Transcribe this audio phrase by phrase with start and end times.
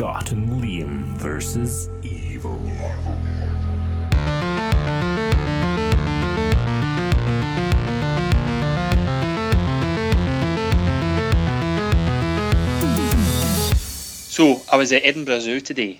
[0.00, 2.58] Scott and Liam versus Evil.
[14.30, 15.98] So I was at Edinburgh Zoo today,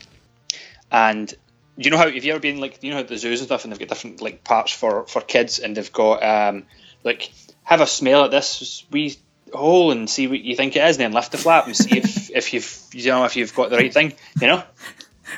[0.90, 1.34] and
[1.76, 3.70] you know how have you ever been like you know the zoos and stuff, and
[3.70, 6.64] they've got different like parts for for kids, and they've got um
[7.04, 7.30] like
[7.64, 9.14] have a smell at this wee
[9.52, 11.98] hole and see what you think it is, and then lift the flap and see
[11.98, 14.62] if if you've you know if you've got the right thing, you know.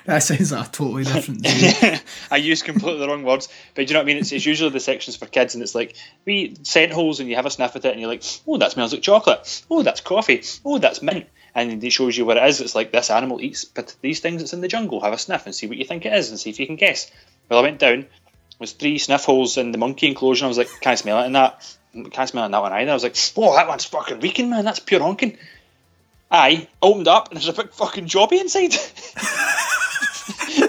[0.06, 1.46] That sounds like a totally different.
[2.30, 4.16] I use completely the wrong words, but do you know what I mean?
[4.16, 7.36] It's, it's usually the sections for kids, and it's like we scent holes, and you
[7.36, 9.62] have a sniff at it, and you're like, oh, that smells like chocolate.
[9.70, 10.42] Oh, that's coffee.
[10.64, 11.26] Oh, that's mint.
[11.54, 12.62] And it shows you what it is.
[12.62, 15.02] It's like this animal eats, but these things it's in the jungle.
[15.02, 16.76] Have a sniff and see what you think it is, and see if you can
[16.76, 17.10] guess.
[17.50, 18.06] Well, I went down.
[18.58, 20.44] Was three sniff holes in the monkey enclosure.
[20.44, 21.76] And I was like, "Can't smell it in that?
[21.92, 22.90] Can't smell it in that one either.
[22.90, 24.64] I was like, oh, that one's fucking reeking, man.
[24.64, 25.36] That's pure honking.
[26.32, 28.72] I opened up, and there's a big fucking jobby inside.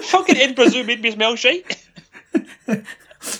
[0.04, 1.82] fucking Edinburgh Zoo made me smell shite.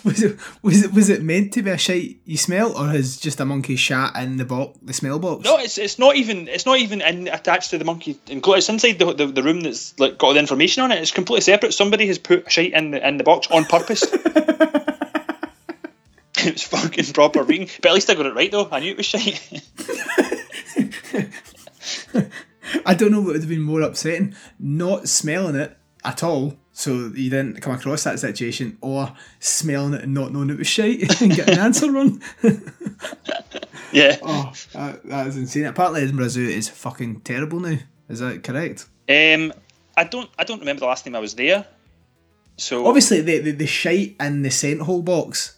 [0.04, 3.18] was it was it was it meant to be a shite you smell, or has
[3.18, 5.44] just a monkey shat in the box, the smell box?
[5.44, 8.58] No, it's it's not even it's not even in, attached to the monkey enclosure.
[8.58, 11.02] It's inside the, the the room that's like got all the information on it.
[11.02, 11.74] It's completely separate.
[11.74, 14.02] Somebody has put shite in the in the box on purpose.
[16.46, 18.68] it was fucking proper reading, but at least I got it right though.
[18.70, 19.42] I knew it was shite.
[22.86, 27.12] I don't know what would have been more upsetting: not smelling it at all, so
[27.14, 31.00] you didn't come across that situation, or smelling it and not knowing it was shite
[31.20, 32.22] and getting an answer wrong.
[33.92, 34.18] yeah.
[34.22, 35.66] Oh, that, that is insane.
[35.66, 37.78] Apparently, Edinburgh Zoo is fucking terrible now.
[38.08, 38.86] Is that correct?
[39.08, 39.52] Um,
[39.96, 41.66] I don't I don't remember the last time I was there.
[42.56, 45.53] So Obviously, the the, the shite in the scent hole box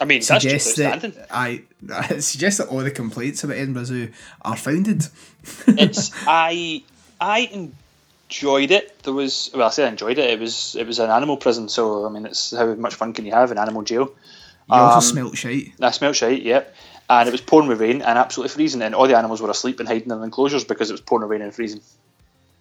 [0.00, 1.26] I mean that's just suggests that.
[1.30, 1.62] I
[2.10, 4.08] it suggests that all the complaints about Edinburgh Zoo
[4.42, 5.04] are founded.
[5.66, 6.82] it's I
[7.20, 7.68] I
[8.30, 9.02] enjoyed it.
[9.02, 10.30] There was well, I say I enjoyed it.
[10.30, 13.26] It was it was an animal prison, so I mean, it's how much fun can
[13.26, 14.12] you have in animal jail?
[14.68, 15.72] You also Um, smelt shite.
[15.80, 16.74] I smelt shite, yep.
[17.10, 19.80] And it was pouring with rain and absolutely freezing, and all the animals were asleep
[19.80, 21.80] and hiding in the enclosures because it was pouring with rain and freezing.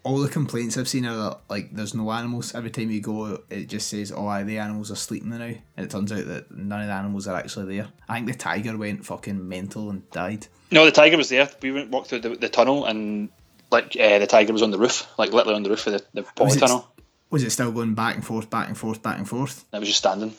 [0.07, 2.55] All the complaints I've seen are that like there's no animals.
[2.55, 5.59] Every time you go, it just says, "Oh, aye, the animals are sleeping now," and
[5.85, 7.87] it turns out that none of the animals are actually there.
[8.07, 10.47] I think the tiger went fucking mental and died.
[10.71, 11.49] No, the tiger was there.
[11.61, 13.29] We went walked through the, the tunnel, and
[13.71, 16.03] like uh, the tiger was on the roof, like literally on the roof of the,
[16.13, 16.71] the Was it-
[17.29, 19.65] Was it still going back and forth, back and forth, back and forth?
[19.73, 20.33] It was just standing.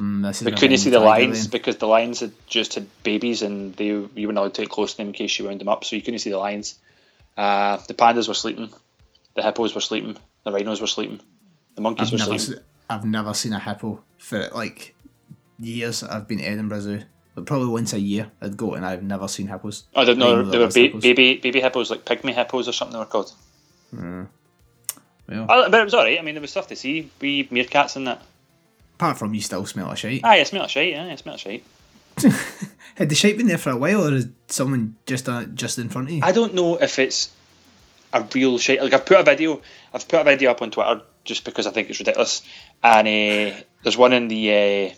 [0.00, 1.50] Mm, this is We a couldn't see the lions then.
[1.50, 4.92] because the lions had just had babies, and they you weren't allowed to get close
[4.92, 5.84] to them in case you wound them up.
[5.84, 6.76] So you couldn't see the lions.
[7.38, 8.68] Uh, the pandas were sleeping.
[9.36, 10.16] The hippos were sleeping.
[10.44, 11.20] The rhinos were sleeping.
[11.76, 12.64] The monkeys I've were never, sleeping.
[12.90, 14.94] I've never seen a hippo for like
[15.60, 16.02] years.
[16.02, 17.02] I've been to Edinburgh Zoo,
[17.36, 19.84] but probably once a year I'd go, and I've never seen hippos.
[19.94, 22.98] I I know there were ba- baby baby hippos, like pygmy hippos or something they
[22.98, 23.32] were called.
[23.92, 24.26] Well,
[25.48, 26.18] Oh, but it was alright.
[26.18, 27.10] I mean, there was stuff to see.
[27.20, 28.22] We meerkats and that.
[28.94, 30.24] apart from you still smell a shite.
[30.24, 30.94] Aye, I smell of shite.
[30.96, 31.64] Aye, I smell of shite.
[32.98, 35.88] Had the shape been there for a while, or is someone just uh, just in
[35.88, 36.20] front of you?
[36.24, 37.30] I don't know if it's
[38.12, 38.80] a real shape.
[38.80, 39.62] Like I've put a video,
[39.94, 42.42] I've put a video up on Twitter just because I think it's ridiculous.
[42.82, 44.94] And uh, there's one in the uh,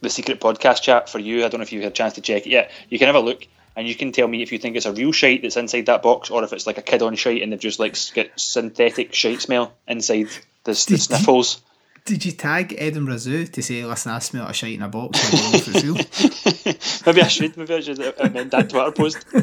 [0.00, 1.44] the secret podcast chat for you.
[1.44, 2.72] I don't know if you've had a chance to check it yet.
[2.88, 3.46] You can have a look.
[3.76, 6.02] And you can tell me if you think it's a real shite that's inside that
[6.02, 9.14] box, or if it's like a kid on shite and they've just like got synthetic
[9.14, 10.30] shite smell inside
[10.64, 11.60] the, the sniffles.
[12.06, 15.18] Did you tag Edinburgh Zoo to say, "Listen, I smell a shite in a box"?
[15.26, 17.06] I don't know if it's real.
[17.06, 17.56] Maybe I should.
[17.56, 19.26] Maybe I should amend that Twitter post.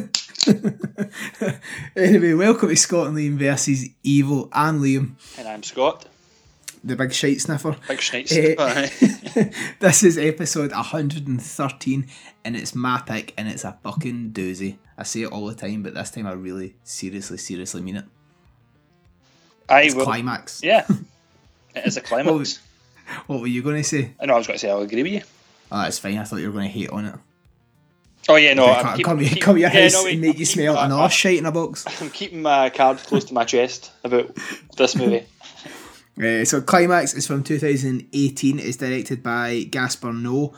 [1.96, 6.06] Anyway, welcome to Scott and Liam versus Evil and Liam, And I'm Scott,
[6.84, 7.76] the big shite sniffer.
[7.88, 8.32] big shite.
[8.32, 8.56] Eh.
[9.80, 12.08] This is episode 113,
[12.44, 14.78] and it's my pick, and it's a fucking doozy.
[14.98, 18.06] I say it all the time, but this time I really, seriously, seriously mean it.
[19.70, 20.04] I It's will.
[20.06, 20.62] climax.
[20.64, 20.86] Yeah,
[21.76, 22.60] it is a climax.
[23.28, 24.14] What were you going to say?
[24.20, 25.22] I know I was going to say I'll agree with you.
[25.72, 26.18] Oh, that's fine.
[26.18, 27.16] I thought you were going to hate on it.
[28.30, 30.36] Oh yeah, no, I'm keep, come, keep- come your yeah, house no, wait, and make
[30.36, 31.86] I'm you keeping smell my- another shite in a box.
[32.02, 34.34] I'm keeping my card close to my chest about
[34.78, 35.26] this movie.
[36.18, 38.60] Uh, so Climax is from 2018.
[38.60, 40.54] It's directed by Gaspar Noé.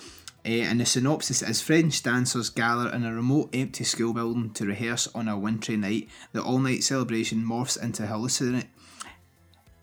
[0.45, 4.63] Uh, and the synopsis is French dancers gather in a remote empty school building to
[4.67, 6.07] rehearse on a wintry night.
[6.33, 8.67] The all-night celebration morphs into hallucinate.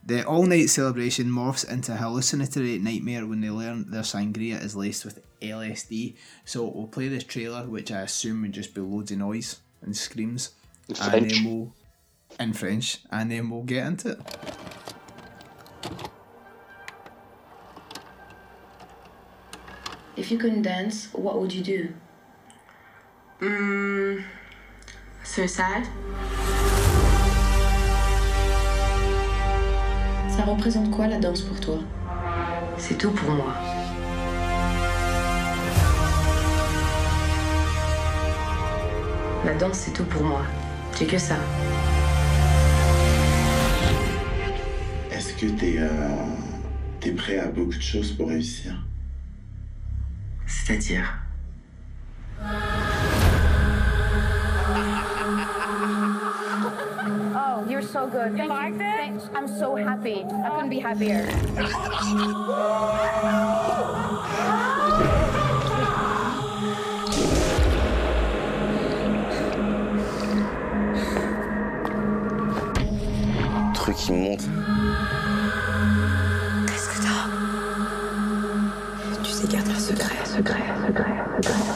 [0.05, 5.05] The all-night celebration morphs into a hallucinatory nightmare when they learn their sangria is laced
[5.05, 6.17] with LSD.
[6.45, 9.97] So we'll play this trailer, which I assume would just be loads of noise and
[9.97, 10.51] screams,
[10.89, 11.33] In and French.
[11.33, 11.73] then we'll
[12.41, 14.21] in French, and then we'll get into it.
[20.17, 21.95] If you couldn't dance, what would you do?
[23.41, 24.25] Mm,
[25.25, 25.87] suicide?
[30.37, 31.79] Ça représente quoi la danse pour toi?
[32.79, 33.55] C'est tout pour moi.
[39.45, 40.43] La danse, c'est tout pour moi.
[40.99, 41.37] J'ai que ça.
[45.13, 45.91] Est-ce que t'es euh,
[47.01, 48.73] t'es prêt à beaucoup de choses pour réussir?
[50.47, 51.22] C'est-à-dire?
[57.93, 58.35] So good.
[58.37, 59.31] Thank you liked it?
[59.35, 60.25] I'm so happy.
[60.25, 61.27] I couldn't be happier.
[73.75, 74.45] Truc qui monte.
[76.67, 77.29] Qu'est-ce que t'as
[79.23, 81.72] Tu sais garder un secret, secret, secret, secret, secret.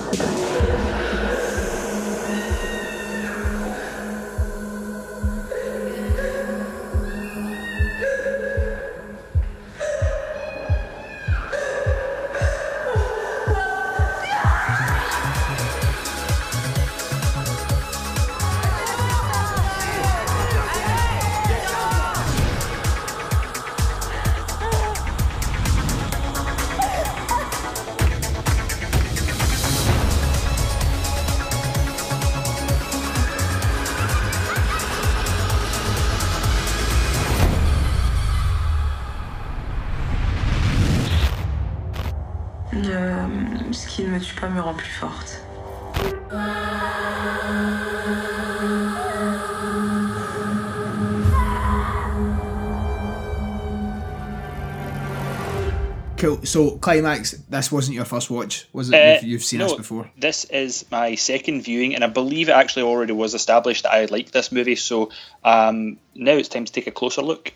[56.46, 58.94] So, Climax, this wasn't your first watch, was it?
[58.94, 60.10] Uh, you've, you've seen no, this before.
[60.16, 64.04] This is my second viewing, and I believe it actually already was established that I
[64.06, 64.76] like this movie.
[64.76, 65.10] So
[65.44, 67.52] um, now it's time to take a closer look.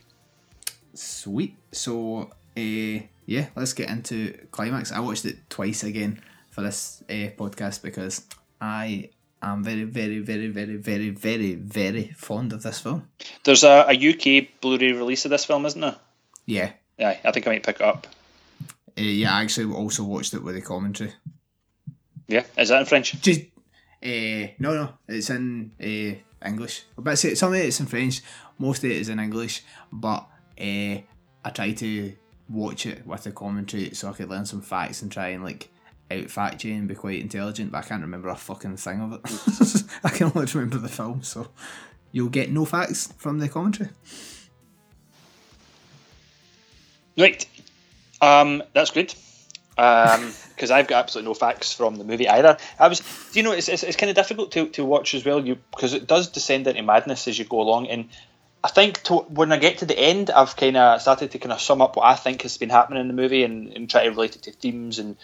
[0.94, 1.56] Sweet.
[1.72, 4.92] So, uh, yeah, let's get into Climax.
[4.92, 6.20] I watched it twice again
[6.50, 8.26] for this uh, podcast because
[8.60, 9.10] I
[9.40, 13.08] am very, very, very, very, very, very, very fond of this film.
[13.44, 15.96] There's a, a UK Blu-ray release of this film, isn't there?
[16.46, 16.72] Yeah.
[16.98, 18.06] Yeah, I think I might pick it up.
[18.98, 21.12] Uh, yeah, I actually also watched it with the commentary.
[22.28, 23.20] Yeah, is that in French?
[23.20, 23.40] Just,
[24.02, 26.84] uh, no, no, it's in uh, English.
[26.96, 28.20] But say some of it's in French,
[28.58, 29.62] most of it is in English.
[29.92, 30.28] But
[30.60, 31.00] uh,
[31.44, 32.12] I try to
[32.48, 35.70] watch it with the commentary so I could learn some facts and try and like
[36.10, 37.72] out fact you and be quite intelligent.
[37.72, 39.84] But I can't remember a fucking thing of it.
[40.04, 41.48] I can only remember the film, so
[42.12, 43.90] you'll get no facts from the commentary.
[47.16, 47.46] Right.
[48.20, 49.14] Um, that's good.
[49.76, 52.58] Because I've got absolutely no facts from the movie either.
[52.78, 53.00] I was,
[53.32, 55.46] do you know, it's, it's, it's kind of difficult to, to watch as well.
[55.46, 58.10] You because it does descend into madness as you go along, and
[58.62, 61.52] I think to, when I get to the end, I've kind of started to kind
[61.52, 64.04] of sum up what I think has been happening in the movie and, and try
[64.04, 65.16] to relate it to themes and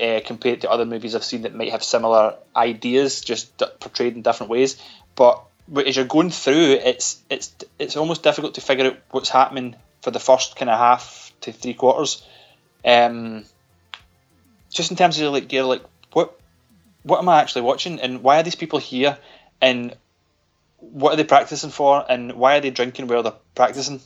[0.00, 3.66] uh, compare it to other movies I've seen that might have similar ideas, just d-
[3.80, 4.82] portrayed in different ways.
[5.16, 9.28] But but as you're going through, it's it's it's almost difficult to figure out what's
[9.28, 12.24] happening for the first kind of half to three quarters.
[12.84, 13.44] Um,
[14.70, 15.82] just in terms of like you're like
[16.12, 16.38] what
[17.02, 19.18] what am I actually watching and why are these people here
[19.60, 19.96] and
[20.78, 24.00] what are they practicing for and why are they drinking while they're practicing?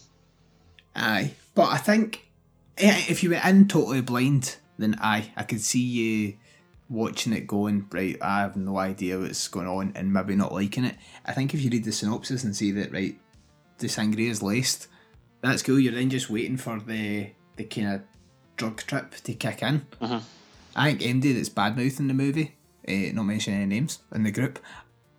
[0.95, 2.29] Aye, but I think
[2.77, 6.35] if you were in totally blind, then aye, I could see you
[6.89, 8.17] watching it going right.
[8.21, 10.97] I have no idea what's going on and maybe not liking it.
[11.25, 13.19] I think if you read the synopsis and see that right,
[13.79, 14.89] the sangria is laced,
[15.41, 15.79] that's cool.
[15.79, 18.03] You're then just waiting for the the kind of
[18.63, 19.87] drug trip to kick in.
[20.77, 22.55] I think MD that's bad mouthing the movie,
[22.89, 24.61] uh, not mentioning any names in the group,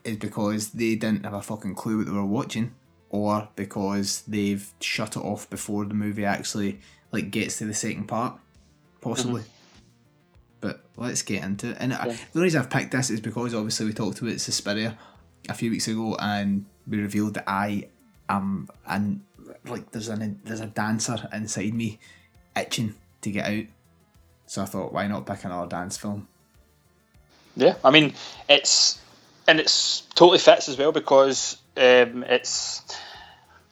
[0.03, 2.73] is because they didn't have a fucking clue what they were watching,
[3.09, 6.79] or because they've shut it off before the movie actually
[7.11, 8.39] like gets to the second part,
[9.01, 9.43] possibly.
[10.61, 11.77] But let's get into it.
[11.81, 14.97] And I, the reason I've picked this is because obviously we talked about Suspiria
[15.49, 17.89] a few weeks ago, and we revealed that I
[18.29, 19.21] am and
[19.65, 21.99] like there's an there's a dancer inside me
[22.55, 23.65] itching to get out.
[24.45, 26.27] So I thought, why not pick another dance film?
[27.55, 28.13] Yeah, I mean
[28.49, 28.99] it's
[29.47, 32.81] and it's totally fits as well because um, it's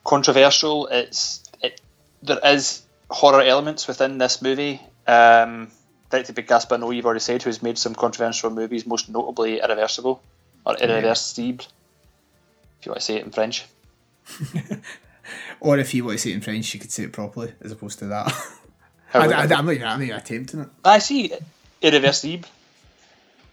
[0.04, 0.86] controversial.
[0.86, 1.80] It's it
[2.22, 4.80] there is horror elements within this movie.
[5.06, 5.70] Um,
[6.10, 10.22] directed by Gaspar Noé, you've already said, who's made some controversial movies, most notably Irreversible
[10.64, 11.66] or Irreversible,
[12.78, 13.64] if you want to say it in French.
[15.60, 17.72] Or if you want to say it in French, you could say it properly as
[17.72, 18.32] opposed to that.
[19.12, 20.68] How I, would- I, I'm not even, I'm not even attempting it.
[20.84, 21.32] I see
[21.82, 22.48] Irreversible,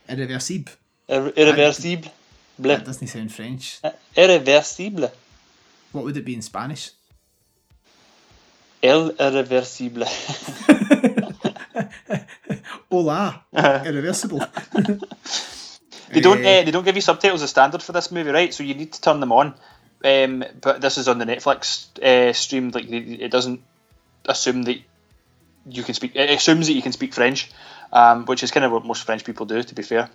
[0.08, 0.72] Irreversible.
[1.10, 2.12] Ir- Irreversible,
[2.60, 3.80] That doesn't sound French.
[4.16, 5.12] Irreversible.
[5.92, 6.92] What would it be in Spanish?
[8.82, 10.06] El Irreversible.
[12.92, 14.44] Hola, irreversible.
[16.12, 16.40] They don't.
[16.40, 18.52] Uh, they don't give you subtitles as standard for this movie, right?
[18.52, 19.54] So you need to turn them on.
[20.04, 22.72] Um, but this is on the Netflix uh, stream.
[22.72, 23.62] Like it it doesn't
[24.26, 24.78] assume that
[25.70, 26.16] you can speak.
[26.16, 27.52] It assumes that you can speak French,
[27.94, 29.62] um, which is kind of what most French people do.
[29.64, 30.10] To be fair,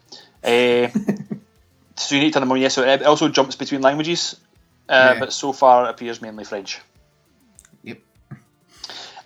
[0.45, 0.89] uh,
[1.97, 2.61] so you need to turn them on.
[2.61, 4.37] Yes, so it also jumps between languages,
[4.89, 5.21] uh, Yeah.
[5.21, 6.81] but so far it appears mainly French.
[7.83, 7.99] Yep.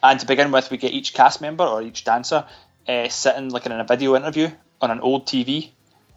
[0.03, 2.45] And to begin with, we get each cast member or each dancer
[2.89, 5.71] uh, sitting like in a video interview on an old TV,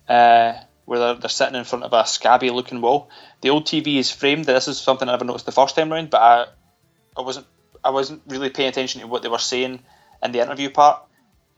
[0.08, 0.54] uh,
[0.86, 3.10] where they're, they're sitting in front of a scabby-looking wall.
[3.42, 4.46] The old TV is framed.
[4.46, 6.46] This is something I never noticed the first time round, but I,
[7.18, 7.48] I wasn't,
[7.84, 9.82] I wasn't really paying attention to what they were saying
[10.24, 11.04] in the interview part.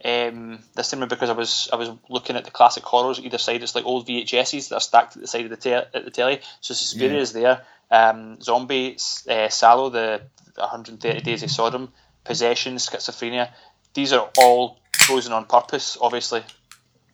[0.04, 3.62] Um, this time because I was, I was looking at the classic horrors either side.
[3.62, 6.10] It's like old VHSs that are stacked at the side of the te- at the
[6.10, 6.40] telly.
[6.60, 7.20] So Suspiria Yeah.
[7.20, 7.62] is there.
[7.90, 10.22] Um, Zombie, uh, Salò, the
[10.56, 11.90] 130 Days of Sodom,
[12.24, 13.50] Possession, Schizophrenia.
[13.94, 16.42] These are all chosen on purpose, obviously.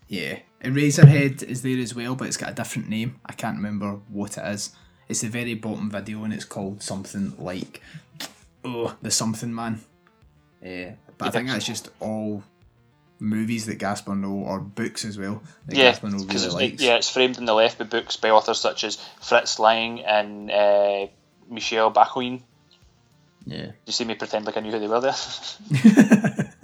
[0.08, 0.40] Yeah.
[0.64, 3.20] Eraserhead is there as well, but it's got a different name.
[3.24, 4.70] I can't remember what it is.
[5.08, 7.82] It's the very bottom video and it's called something like
[8.64, 9.80] Oh, the something man.
[10.62, 10.92] Yeah.
[11.20, 12.42] But I think that's just all
[13.20, 16.82] movies that Gaspar Noé or books as well that Yeah, Gaspar Noé really it's, likes.
[16.82, 20.50] yeah, it's framed in the left with books by authors such as Fritz Lang and
[20.50, 21.06] uh,
[21.48, 22.40] Michel Bachoin.
[23.46, 23.72] Yeah.
[23.86, 25.14] You see me pretend like I knew who they were there.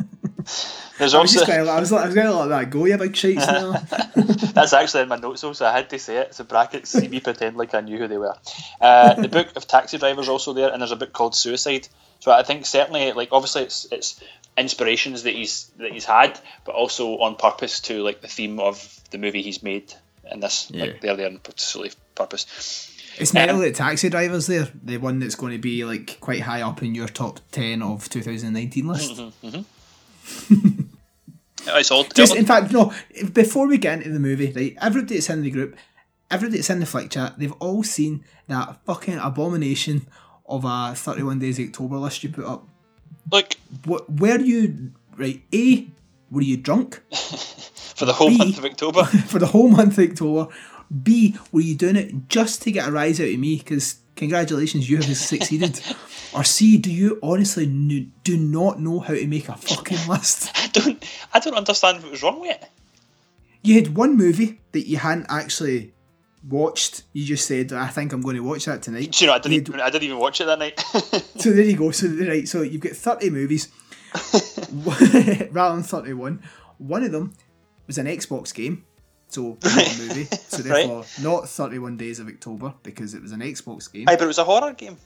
[0.99, 2.71] There's I was also just going, I was, like- I was going to let that
[2.71, 3.73] go, you big shite now.
[4.55, 6.29] that's actually in my notes, also I had to say it.
[6.29, 6.87] It's a bracket.
[6.87, 8.35] See me pretend like I knew who they were.
[8.81, 11.87] Uh, the book of Taxi Drivers also there, and there's a book called Suicide.
[12.26, 14.21] So I think certainly, like obviously, it's it's
[14.59, 19.00] inspirations that he's that he's had, but also on purpose to like the theme of
[19.12, 19.95] the movie he's made.
[20.28, 20.87] And this, Yeah.
[20.87, 22.47] like, they're there on solely purpose.
[23.16, 26.40] It's mental that um, Taxi Driver's there, the one that's going to be like quite
[26.40, 29.12] high up in your top 10 of 2019 list.
[29.12, 30.80] Mm-hmm, mm-hmm.
[31.68, 32.92] Oh, it's all Just in fact, no.
[33.33, 34.76] Before we get into the movie, right?
[34.83, 35.76] Everybody that's in the group,
[36.28, 40.09] everybody that's in the flick chat, they've all seen that fucking abomination
[40.49, 42.67] of a thirty-one days October list you put up.
[43.31, 44.11] like What?
[44.11, 45.43] Were you right?
[45.55, 45.88] A.
[46.31, 47.03] Were you drunk
[47.97, 48.38] for the whole B.
[48.38, 49.05] month of October.
[49.29, 50.53] for the whole month of October?
[51.03, 51.37] B.
[51.53, 53.57] Were you doing it just to get a rise out of me?
[53.57, 55.81] Because congratulations, you have succeeded.
[56.35, 56.76] Or C.
[56.76, 60.50] Do you honestly kn- do not know how to make a fucking list?
[60.55, 62.69] I don't, I don't understand what was wrong with it.
[63.62, 65.95] you had one movie that you hadn't actually
[66.49, 67.03] watched.
[67.12, 69.81] You just said, "I think I'm going to watch that tonight." Know, I didn't, even,
[69.81, 70.79] I didn't even watch it that night.
[71.38, 71.91] so there you go.
[71.91, 73.69] So right, so you've got thirty movies
[75.50, 76.43] rather than thirty-one.
[76.79, 77.33] One of them
[77.87, 78.85] was an Xbox game,
[79.29, 80.25] so not a movie.
[80.25, 80.65] So Right.
[80.65, 84.09] therefore, not thirty-one days of October because it was an Xbox game.
[84.09, 84.97] Aye, but it was a horror game.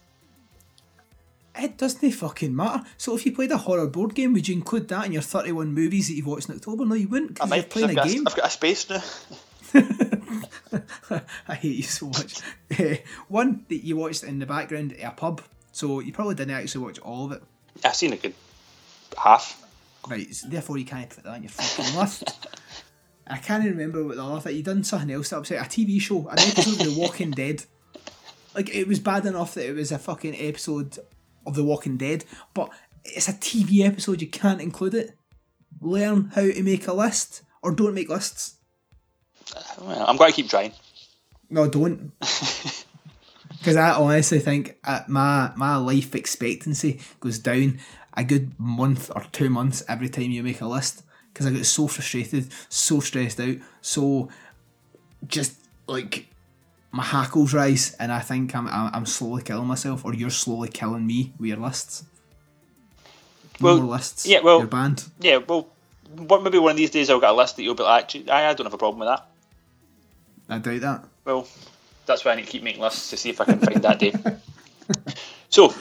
[1.59, 2.85] it doesn't fucking matter.
[2.97, 5.73] So if you played a horror board game, would you include that in your thirty-one
[5.75, 6.85] movies that you've watched in October?
[6.87, 8.27] No, you wouldn't because you're playing a game.
[8.27, 9.03] I've got a space now.
[11.49, 12.41] I hate you so much.
[12.79, 16.55] Eh, one that you watched in the background at a pub, so you probably didn't
[16.55, 17.43] actually watch all of it.
[17.85, 18.35] I've seen a good
[19.17, 19.63] half.
[20.09, 22.49] Right, so therefore you can't put that on your fucking list.
[23.27, 26.01] I can't remember what the other thing you done something else that upset a TV
[26.01, 27.65] show, an episode of The Walking Dead.
[28.55, 30.99] Like it was bad enough that it was a fucking episode
[31.47, 32.71] of The Walking Dead, but
[33.05, 34.21] it's a TV episode.
[34.21, 35.17] You can't include it.
[35.81, 38.57] Learn how to make a list, or don't make lists.
[39.81, 40.73] Well, I'm going to keep trying.
[41.49, 42.13] No, don't.
[43.59, 47.79] Because I honestly think uh, my my life expectancy goes down
[48.17, 51.03] a good month or two months every time you make a list.
[51.31, 54.31] Because I get so frustrated, so stressed out, so
[55.27, 56.27] just like
[56.91, 61.07] my hackles rise, and I think I'm I'm, slowly killing myself, or you're slowly killing
[61.07, 62.05] me with your lists.
[63.61, 64.27] No Well, more lists.
[64.27, 65.05] yeah, well- you're banned.
[65.21, 65.69] Yeah, well,
[66.17, 68.31] what, maybe one of these days I'll get a list that you'll be like, actually,
[68.31, 69.30] I, I don't have a problem with that.
[70.51, 71.05] I doubt that.
[71.25, 71.49] Well,
[72.07, 73.99] that's why I need to keep making lists to see if I can find that
[73.99, 74.13] day.
[75.51, 75.75] So,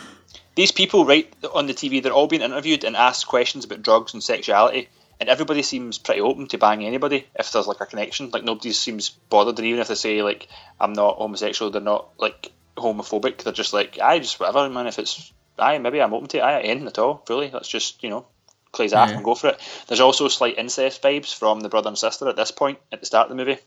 [0.56, 4.14] these people, right, on the TV, they're all being interviewed and asked questions about drugs
[4.14, 8.32] and sexuality, and everybody seems pretty open to bang anybody if there's like a connection.
[8.32, 10.48] Like nobody seems bothered, and even if they say like
[10.80, 13.44] I'm not homosexual, they're not like homophobic.
[13.44, 14.88] They're just like I just whatever, man.
[14.88, 16.42] If it's I maybe I'm open to it.
[16.42, 17.24] I ain't at all.
[17.30, 18.26] Really, let's just you know
[18.72, 19.60] clay's off and go for it.
[19.88, 23.06] There's also slight incest vibes from the brother and sister at this point at the
[23.06, 23.60] start of the movie.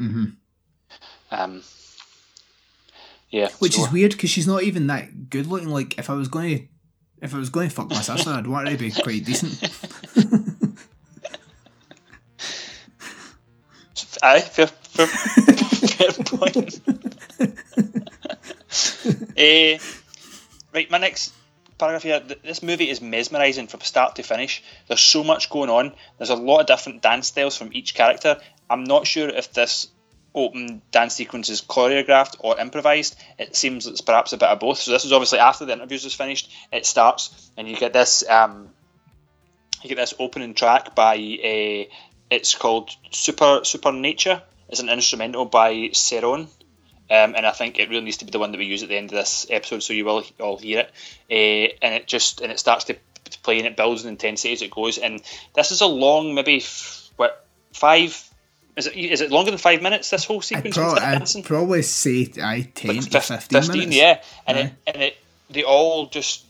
[0.00, 0.24] Hmm
[1.30, 1.62] Um,
[3.30, 5.68] yeah, Which so- is weird because she's not even that good looking.
[5.68, 6.64] Like if I was going to,
[7.22, 9.60] if I was going to fuck my sister, I'd want her to be quite decent.
[14.22, 16.80] Aye, fair, fair, fair point.
[19.36, 19.78] Eh,
[20.74, 21.32] right, my next
[21.78, 22.20] paragraph here.
[22.44, 24.62] This movie is mesmerizing from start to finish.
[24.86, 25.94] There's so much going on.
[26.18, 28.36] There's a lot of different dance styles from each character.
[28.70, 29.88] I'm not sure if this
[30.34, 33.16] open dance sequence is choreographed or improvised.
[33.38, 34.78] It seems it's perhaps a bit of both.
[34.78, 36.50] So this is obviously after the interviews is finished.
[36.72, 38.26] It starts and you get this.
[38.28, 38.70] Um,
[39.82, 41.88] you get this opening track by a.
[42.30, 44.42] It's called Super Super Nature.
[44.68, 46.46] It's an instrumental by Cerrone.
[47.10, 48.88] Um, and I think it really needs to be the one that we use at
[48.88, 50.92] the end of this episode, so you will all hear it.
[51.28, 54.52] Uh, and it just and it starts to, to play and it builds in intensity
[54.52, 54.96] as it goes.
[54.96, 55.20] And
[55.54, 58.29] this is a long, maybe f- what five?
[58.76, 60.10] Is it is it longer than five minutes?
[60.10, 60.76] This whole I'd, sequence.
[60.76, 63.96] pro- with I'd probably say I 10 Like to fif- 15, 15, minutes.
[63.96, 65.16] yeah, and it and it
[65.50, 66.44] they all just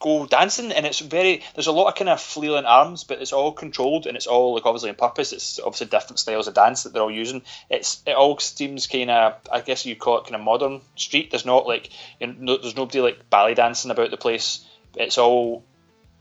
[0.00, 3.32] go dancing, and it's very there's a lot of kind of flailing arms, but it's
[3.32, 5.32] all controlled and it's all like obviously on purpose.
[5.32, 7.42] It's obviously different styles of dance that they're all using.
[7.70, 11.30] It's it all seems kind of I guess you call it kind of modern street.
[11.30, 14.64] There's not like you know, there's nobody like ballet dancing about the place.
[14.96, 15.62] It's all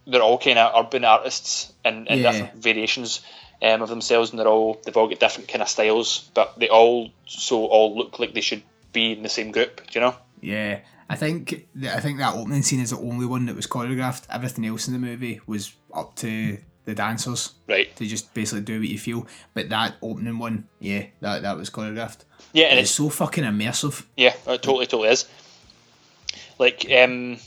[0.05, 2.31] they're all kind of urban artists and, and Yeah.
[2.31, 3.21] different variations
[3.61, 6.69] um, of themselves, and they're all they've all got different kind of styles, but they
[6.69, 8.63] all so all look like they should
[8.93, 9.77] be in the same group.
[9.89, 10.15] Do you know?
[10.41, 13.67] Yeah, I think th- I think that opening scene is the only one that was
[13.67, 14.23] choreographed.
[14.29, 17.95] Everything else in the movie was up to the dancers Right.
[17.97, 19.27] to just basically do what you feel.
[19.53, 22.25] But that opening one, yeah, that that was choreographed.
[22.53, 24.03] Yeah, and It's it's so fucking immersive.
[24.17, 25.25] yeah, it totally, totally is.
[26.57, 27.37] Like, um,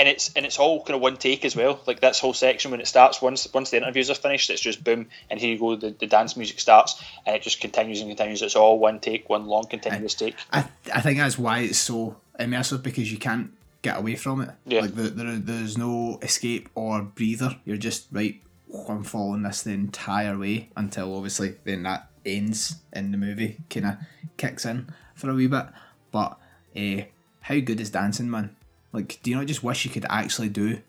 [0.00, 1.78] and it's and it's all kind of one take as well.
[1.86, 4.82] Like this whole section when it starts, once once the interviews are finished, it's just
[4.82, 5.76] boom, and here you go.
[5.76, 8.40] The, the dance music starts, and it just continues and continues.
[8.40, 10.36] It's all one take, one long continuous take.
[10.50, 13.52] I I think that's why it's so immersive because you can't
[13.82, 14.50] get away from it.
[14.64, 14.80] Yeah.
[14.80, 17.56] Like there, there there's no escape or breather.
[17.66, 18.40] You're just right.
[18.72, 23.58] "Oh, I'm following this the entire way until obviously then that ends in the movie
[23.68, 23.96] kind of
[24.38, 25.66] kicks in for a wee bit.
[26.10, 26.38] But
[26.74, 27.02] uh,
[27.42, 28.56] how good is dancing, man?
[28.92, 30.80] Like, do you not just wish you could actually do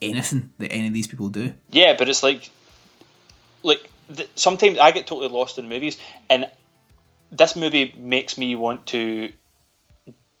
[0.00, 1.54] anything that any of these people do?
[1.70, 2.50] Yeah, but it's like,
[3.62, 5.98] like th- sometimes I get totally lost in movies,
[6.30, 6.48] and
[7.30, 9.32] this movie makes me want to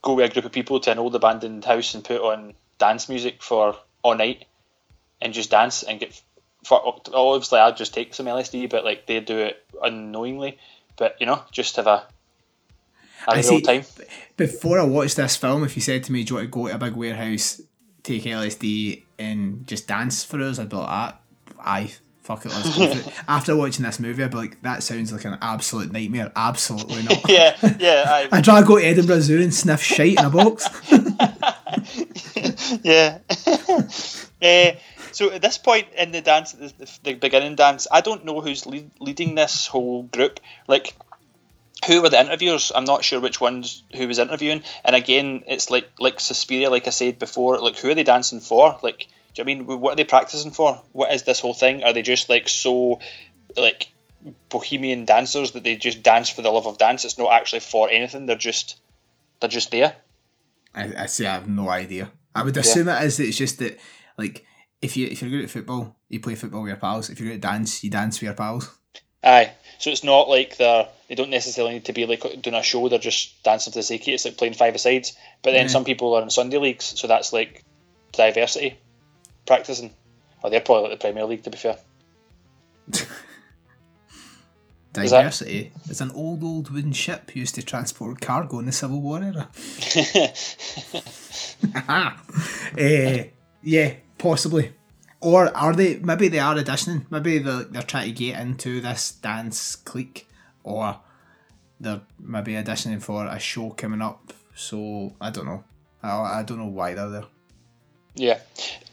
[0.02, 3.08] go with a group of people to an old abandoned house and put on dance
[3.08, 4.46] music for all night
[5.20, 6.20] and just dance and get.
[6.64, 6.80] For,
[7.14, 10.58] obviously, I'd just take some LSD, but like they do it unknowingly.
[10.96, 12.06] But you know, just have a
[13.26, 13.60] I a see.
[13.60, 13.84] time.
[14.36, 16.68] Before I watched this film, if you said to me, "Do you want to go
[16.68, 17.60] to a big warehouse,
[18.02, 21.18] take LSD, and just dance for us?" I'd be like, "Ah,
[21.60, 21.90] aye,
[22.22, 25.12] fuck it, let's go for it." After watching this movie, I'd be like, "That sounds
[25.12, 27.18] like an absolute nightmare." Absolutely not.
[27.28, 30.30] Yeah, yeah, I, I'd try to go to Edinburgh Zoo and sniff shite in a
[30.30, 30.68] box.
[32.82, 33.18] Yeah.
[34.40, 34.76] Eh,
[35.12, 38.66] so at this point in the dance, the, the beginning dance, I don't know who's
[38.66, 40.38] lead, leading this whole group.
[40.68, 40.94] Like,
[41.86, 42.72] who were the interviewers?
[42.74, 44.62] I'm not sure which ones who was interviewing.
[44.84, 47.58] And again, it's like like Suspiria, like I said before.
[47.58, 48.78] Like, who are they dancing for?
[48.82, 50.82] Like, do you know I mean what are they practicing for?
[50.92, 51.84] What is this whole thing?
[51.84, 53.00] Are they just like so,
[53.56, 53.88] like
[54.48, 57.04] bohemian dancers that they just dance for the love of dance?
[57.04, 58.26] It's not actually for anything.
[58.26, 58.80] They're just
[59.40, 59.96] they're just there.
[60.74, 62.10] I, I say I have no idea.
[62.34, 63.16] I would assume it is.
[63.16, 63.78] That it's just that,
[64.16, 64.44] like,
[64.82, 67.10] if you if you're good at football, you play football with your pals.
[67.10, 68.78] If you're good at dance, you dance with your pals.
[69.24, 69.52] Aye.
[69.78, 72.88] So it's not like they're they don't necessarily need to be like doing a show.
[72.88, 74.12] They're just dancing for the sake of it.
[74.12, 75.16] It's like playing five a sides.
[75.42, 75.68] But then Yeah.
[75.72, 77.64] some people are in Sunday leagues, so that's like
[78.12, 78.76] diversity
[79.46, 79.94] practicing.
[80.42, 81.78] Or they're probably like the Premier League, to be fair.
[84.96, 85.70] Is that- Diversity.
[85.88, 89.48] It's an old, old wooden ship used to transport cargo in the Civil War era.
[92.76, 93.24] Eh,
[93.62, 94.72] yeah, possibly.
[95.20, 95.98] Or are they?
[95.98, 97.06] Maybe they are auditioning.
[97.10, 100.28] Maybe they're, they're trying to get into this dance clique,
[100.62, 101.00] or
[101.80, 104.32] they're maybe auditioning for a show coming up.
[104.54, 105.64] So I don't know.
[106.02, 107.24] I, I don't know why they're there.
[108.14, 108.38] Yeah.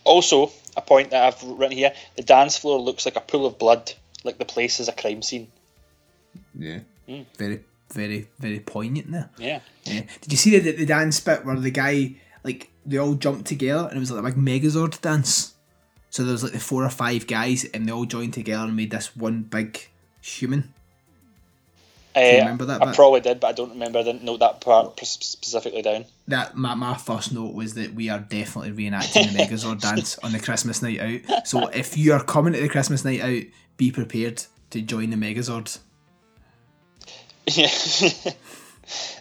[0.03, 3.59] Also, a point that I've written here: the dance floor looks like a pool of
[3.59, 5.47] blood, like the place is a crime scene.
[6.57, 6.79] Yeah.
[7.07, 7.21] Hmm.
[7.38, 9.29] Very, very, very poignant there.
[9.38, 9.59] Yeah.
[9.83, 10.01] Yeah.
[10.21, 13.88] Did you see the, the dance bit where the guy, like, they all jumped together
[13.88, 15.55] and it was like a big Megazord dance?
[16.15, 18.73] So there was like the four or five guys and they all joined together and
[18.73, 19.86] made this one big
[20.21, 20.73] human.
[22.15, 22.95] Uh, remember that I bit?
[22.95, 23.99] probably did, but I don't remember.
[23.99, 26.06] I didn't note that part specifically down.
[26.30, 30.32] That my, my first note was that we are definitely reenacting the Megazord dance on
[30.32, 31.45] the Christmas night out.
[31.45, 33.43] So if you are coming to the Christmas night out,
[33.75, 35.78] be prepared to join the Megazord.
[37.45, 37.67] Yeah.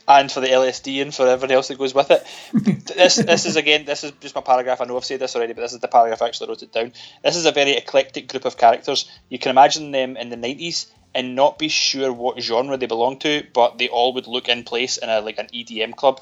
[0.06, 2.26] and for the LSD and for everything else that goes with it.
[2.86, 4.80] this this is again this is just my paragraph.
[4.80, 6.72] I know I've said this already, but this is the paragraph I actually wrote it
[6.72, 6.92] down.
[7.22, 9.10] This is a very eclectic group of characters.
[9.28, 13.18] You can imagine them in the nineties and not be sure what genre they belong
[13.20, 16.20] to, but they all would look in place in a like an EDM club.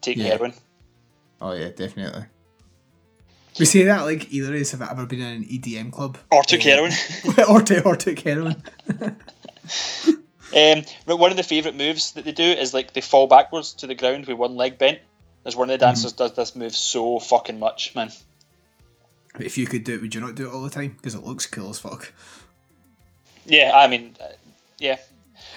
[0.00, 0.28] Take Yeah.
[0.28, 0.54] heroin.
[1.40, 2.24] Oh yeah, definitely.
[3.58, 6.18] We say that like either of us have ever been in an EDM club.
[6.30, 6.92] Or took heroin.
[7.48, 8.62] or, to, or took heroin.
[10.56, 13.74] Um, but one of the favourite moves that they do is like they fall backwards
[13.74, 14.98] to the ground with one leg bent.
[15.42, 18.10] There's one of the dancers does this move so fucking much, man.
[19.38, 20.94] If you could do it, would you not do it all the time?
[20.96, 22.12] Because it looks cool as fuck.
[23.46, 24.32] Yeah, I mean, uh,
[24.78, 24.96] yeah,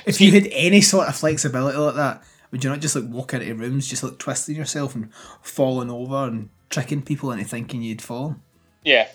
[0.06, 3.34] If you had any sort of flexibility like that, would you not just like walk
[3.34, 8.02] into rooms, just like twisting yourself and falling over and tricking people into thinking you'd
[8.02, 8.36] fall?
[8.84, 9.08] yeah.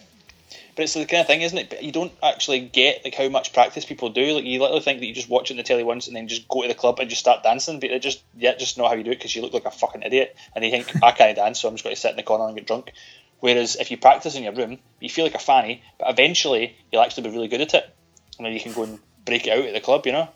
[0.76, 1.70] But it's the kind of thing, isn't it?
[1.70, 4.34] But you don't actually get like how much practice people do.
[4.34, 6.28] Like you literally think that you just watch it on the telly once and then
[6.28, 7.80] just go to the club and just start dancing.
[7.80, 9.70] But they just yeah, just know how you do it because you look like a
[9.70, 12.16] fucking idiot and they think I can't dance, so I'm just going to sit in
[12.16, 12.92] the corner and get drunk.
[13.40, 17.02] Whereas if you practice in your room, you feel like a fanny, but eventually you'll
[17.02, 17.96] actually be really good at it,
[18.36, 20.04] and then you can go and break it out at the club.
[20.04, 20.28] You know?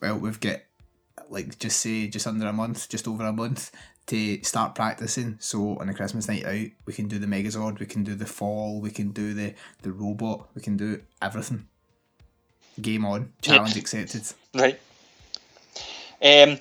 [0.00, 0.60] Well, we've got
[1.28, 3.70] like just say just under a month, just over a month
[4.08, 5.36] to start practicing.
[5.40, 8.26] So on a Christmas night out, we can do the Megazord, we can do the
[8.26, 11.66] Fall, we can do the the robot, we can do everything.
[12.80, 14.22] Game on, challenge accepted.
[14.54, 14.78] Right.
[16.22, 16.58] Um,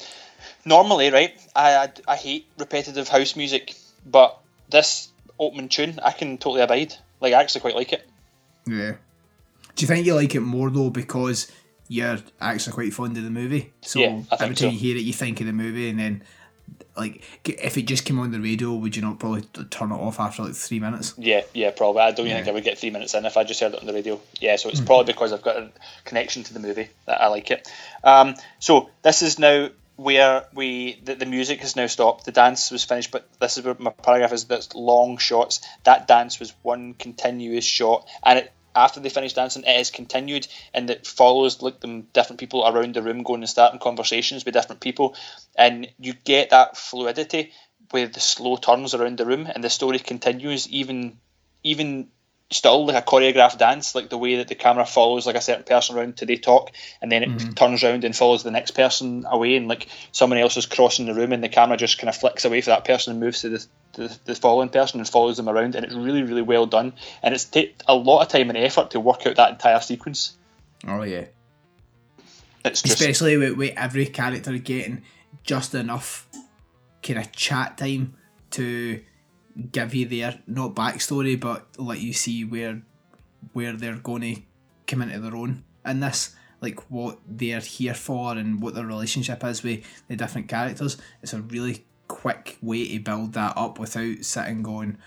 [0.65, 4.37] normally, right, I, I I hate repetitive house music, but
[4.69, 6.95] this opening tune I can totally abide.
[7.21, 8.07] Like I actually quite like it.
[8.65, 8.93] Yeah.
[9.75, 11.51] Do you think you like it more though because
[11.87, 13.71] you're actually quite fond of the movie?
[13.81, 14.69] So Yeah, every time so.
[14.69, 16.23] you hear it, you think of the movie, and then
[16.97, 20.19] like if it just came on the radio, would you not probably turn it off
[20.19, 21.13] after like three minutes?
[21.17, 22.01] Yeah, yeah, probably.
[22.01, 23.79] I don't even think I would get three minutes in if I just heard it
[23.79, 24.19] on the radio.
[24.39, 25.69] Yeah, so it's probably because I've got a
[26.05, 27.69] connection to the movie that I like it.
[28.03, 32.25] Um, so this is now where we the, the music has now stopped.
[32.25, 34.45] The dance was finished, but this is where my paragraph is.
[34.45, 35.61] That's long shots.
[35.83, 40.47] That dance was one continuous shot, and it, after they finish dancing, it is continued,
[40.73, 44.53] and it follows like them different people around the room going and starting conversations with
[44.53, 45.15] different people,
[45.57, 47.51] and you get that fluidity
[47.91, 51.17] with the slow turns around the room, and the story continues even
[51.63, 52.09] even
[52.49, 55.63] still like a choreographed dance, like the way that the camera follows like a certain
[55.63, 57.51] person around till they talk, and then it mm-hmm.
[57.51, 61.13] turns around and follows the next person away, and like someone else is crossing the
[61.13, 63.49] room, and the camera just kind of flicks away for that person and moves to
[63.49, 66.93] the the, the following person and follows them around, and it's really really well done,
[67.21, 70.37] and it's take a lot of time and effort to work out that entire sequence.
[70.87, 71.25] Oh yeah.
[72.63, 75.03] It's just Especially with, with every character getting
[75.43, 76.27] just enough
[77.01, 78.15] kind of chat time
[78.51, 79.01] to
[79.71, 82.81] give you their not backstory, but let you see where
[83.53, 84.41] where they're going to
[84.85, 89.43] come into their own in this, like what they're here for and what their relationship
[89.43, 90.97] is with the different characters.
[91.21, 94.97] It's a really quick way to build that up without sitting going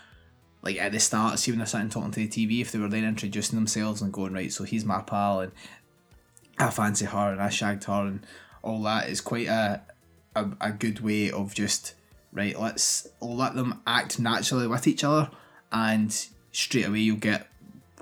[0.63, 2.89] like at the start, see when they're sitting talking to the TV, if they were
[2.89, 5.53] then introducing themselves and going, right, so he's my pal and
[6.59, 8.27] I fancy her and I shagged her and
[8.63, 9.83] all that is quite a,
[10.37, 11.95] a, a good way of just
[12.33, 15.31] right let's let them act naturally with each other
[15.73, 17.47] and straight away you'll get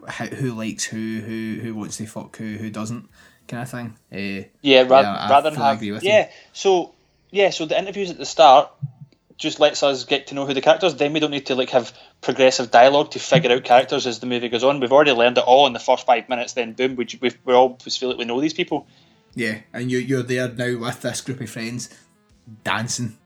[0.06, 3.08] how, who likes who who who wants to fuck who who doesn't
[3.46, 6.10] kind of thing uh, Yeah, ra- I rather than have agree with you.
[6.10, 6.30] yeah.
[6.52, 6.94] So
[7.30, 8.70] yeah, so the interviews at the start
[9.36, 10.94] just lets us get to know who the characters.
[10.96, 14.26] Then we don't need to like have progressive dialogue to figure out characters as the
[14.26, 14.80] movie goes on.
[14.80, 16.54] We've already learned it all in the first five minutes.
[16.54, 17.06] Then boom, we
[17.44, 18.86] we all just feel like we know these people.
[19.34, 21.90] yeah and you, you're there now with this group of friends
[22.64, 23.17] dancing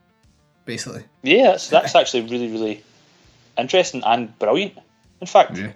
[0.65, 2.83] basically Yeah, that's that's actually really really
[3.57, 4.79] interesting and brilliant.
[5.21, 5.73] In fact, yeah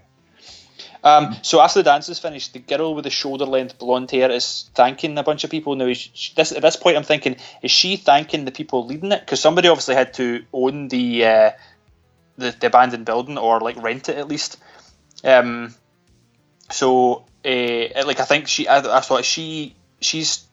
[1.06, 4.28] Um, so after the dance is finished, the girl with the shoulder length blonde hair
[4.28, 5.76] is thanking a bunch of people.
[5.76, 9.12] Now, is she, this, at this point, I'm thinking, is she thanking the people leading
[9.12, 9.20] it?
[9.20, 11.50] Because somebody obviously had to own the, uh,
[12.38, 14.58] the the abandoned building or like rent it at least.
[15.22, 15.74] Um,
[16.72, 20.44] so, uh, like I think she, I, I thought she she's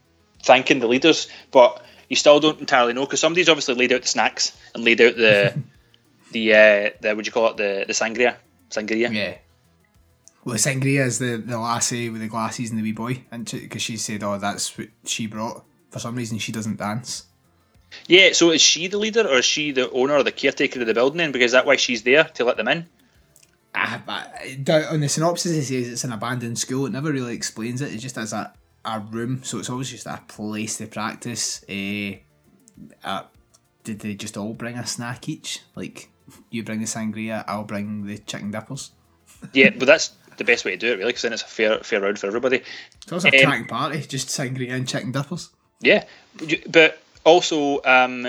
[0.44, 4.08] thanking the leaders, but you still don't entirely know because somebody's obviously laid out the
[4.08, 5.58] snacks and laid out the
[6.32, 8.36] the uh, the what do you call it the the sangria
[8.70, 9.12] sangria.
[9.14, 9.38] yeah
[10.44, 13.82] well sangria is the, the lassie with the glasses and the wee boy and because
[13.82, 17.28] she said oh that's what she brought for some reason she doesn't dance
[18.08, 20.88] Yeah, so is she the leader or is she the owner or the caretaker of
[20.88, 21.32] the building then?
[21.32, 22.88] Because that why she's there to let them in.
[23.76, 26.88] Ah, but down on the synopsis it says it's an abandoned school.
[26.88, 27.94] It never really explains it.
[27.94, 28.52] It just has a,
[28.86, 31.64] a room, so it's always just a place to practice.
[31.70, 32.16] Uh,
[33.04, 33.24] uh,
[33.84, 35.62] did they just all bring a snack each?
[35.76, 36.10] Like
[36.50, 38.92] you bring the sangria, I'll bring the chicken dippers.
[39.54, 41.80] Yeah, but that's the best way to do it, really, because then it's a fair
[41.80, 42.64] fair round for everybody.
[43.08, 45.50] So it's a Um, cracking party, just sangria and chicken dippers.
[45.82, 46.06] Yeah,
[46.68, 48.28] But also um,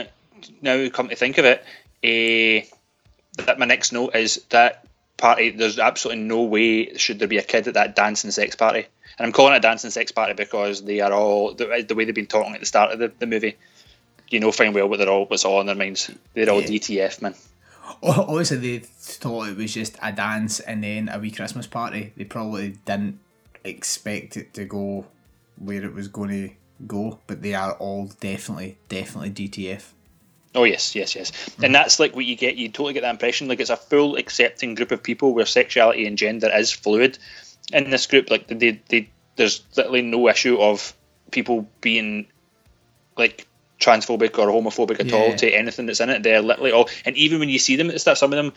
[0.61, 1.65] now come to think of it,
[2.05, 4.87] uh, that my next note is that
[5.17, 5.51] party.
[5.51, 8.87] There's absolutely no way should there be a kid at that dance and sex party,
[9.19, 11.95] and I'm calling it a dance and sex party because they are all the, the
[11.95, 13.57] way they've been talking at the start of the, the movie.
[14.31, 16.11] You know fine well what they're all what's all on their minds.
[16.35, 16.69] They're all Yeah.
[16.69, 17.35] DTF man.
[18.03, 22.13] O- Obviously, they thought it was just a dance and then a wee Christmas party.
[22.17, 23.21] They probably didn't
[23.63, 25.07] expect it to go
[25.57, 26.51] where it was going to
[26.87, 29.93] go, but they are all definitely, definitely DTF.
[30.55, 31.31] Oh yes, yes, yes.
[31.31, 31.73] And mm-hmm.
[31.73, 32.57] that's like what you get.
[32.57, 33.49] You totally get that impression.
[33.49, 37.19] Like it's a full accepting group of people where sexuality and gender is fluid.
[37.73, 40.95] In this group, like they, they, there's literally no issue of
[41.31, 42.27] people being
[43.17, 43.47] like
[43.81, 46.23] transphobic or homophobic at all to anything that's in it.
[46.23, 46.89] They're literally all.
[47.05, 48.53] And even when you see them at the start, some of them,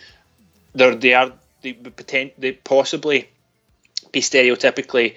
[0.74, 3.30] they're they are they pretend they possibly
[4.12, 5.16] be stereotypically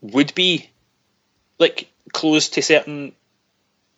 [0.00, 0.68] would be
[1.58, 3.12] like close to certain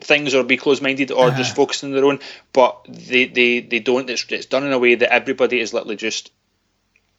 [0.01, 1.55] things or be close-minded or just uh-huh.
[1.55, 2.21] focused on their own
[2.53, 5.97] but they they, they don't it's, it's done in a way that everybody is literally
[5.97, 6.31] just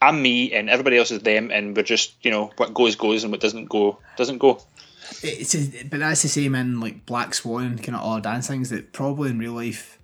[0.01, 3.23] I'm me and everybody else is them and we're just you know what goes goes
[3.23, 4.61] and what doesn't go doesn't go
[5.23, 8.69] It's a, but that's the same in like Black Swan kind of all dance things
[8.69, 9.99] that probably in real life,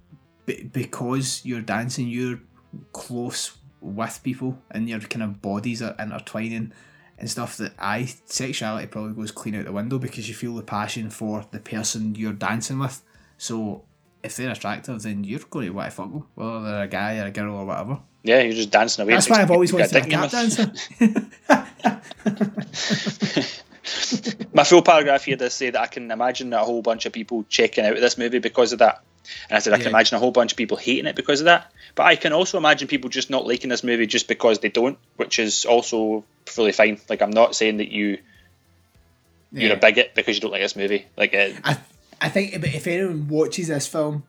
[0.45, 2.39] be, because you're dancing, you're
[2.93, 6.71] close with people and your kind of bodies are intertwining
[7.19, 7.57] and stuff.
[7.57, 11.45] That I sexuality probably goes clean out the window because you feel the passion for
[11.51, 13.03] the person you're dancing with.
[13.37, 13.83] So
[14.23, 17.19] if they're attractive, then you're going to want to fuck them, whether they're a guy
[17.19, 17.99] or a girl or whatever.
[18.23, 20.19] Yeah you're just dancing away That's why I've always wanted to be a dick in
[20.19, 20.49] your tap
[20.99, 21.63] dancer.
[24.53, 27.45] my full paragraph here does say that I can imagine a whole bunch of people
[27.49, 29.03] checking out this movie because of that.
[29.49, 31.45] And I said I can imagine a whole bunch of people hating it because of
[31.45, 31.71] that.
[31.95, 34.97] But I can also imagine people just not liking this movie just because they don't,
[35.15, 36.99] which is also fully fine.
[37.09, 38.17] Like I'm not saying that you
[39.51, 39.75] you're Yeah.
[39.75, 41.05] a bigot because you don't like this movie.
[41.15, 41.77] Like uh, I,
[42.19, 44.23] I think if anyone watches this film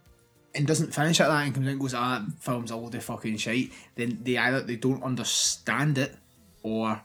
[0.55, 2.95] and doesn't finish at that and comes out and goes, ah, that film's a load
[2.95, 6.15] of fucking shite, then they either they don't understand it
[6.63, 7.01] or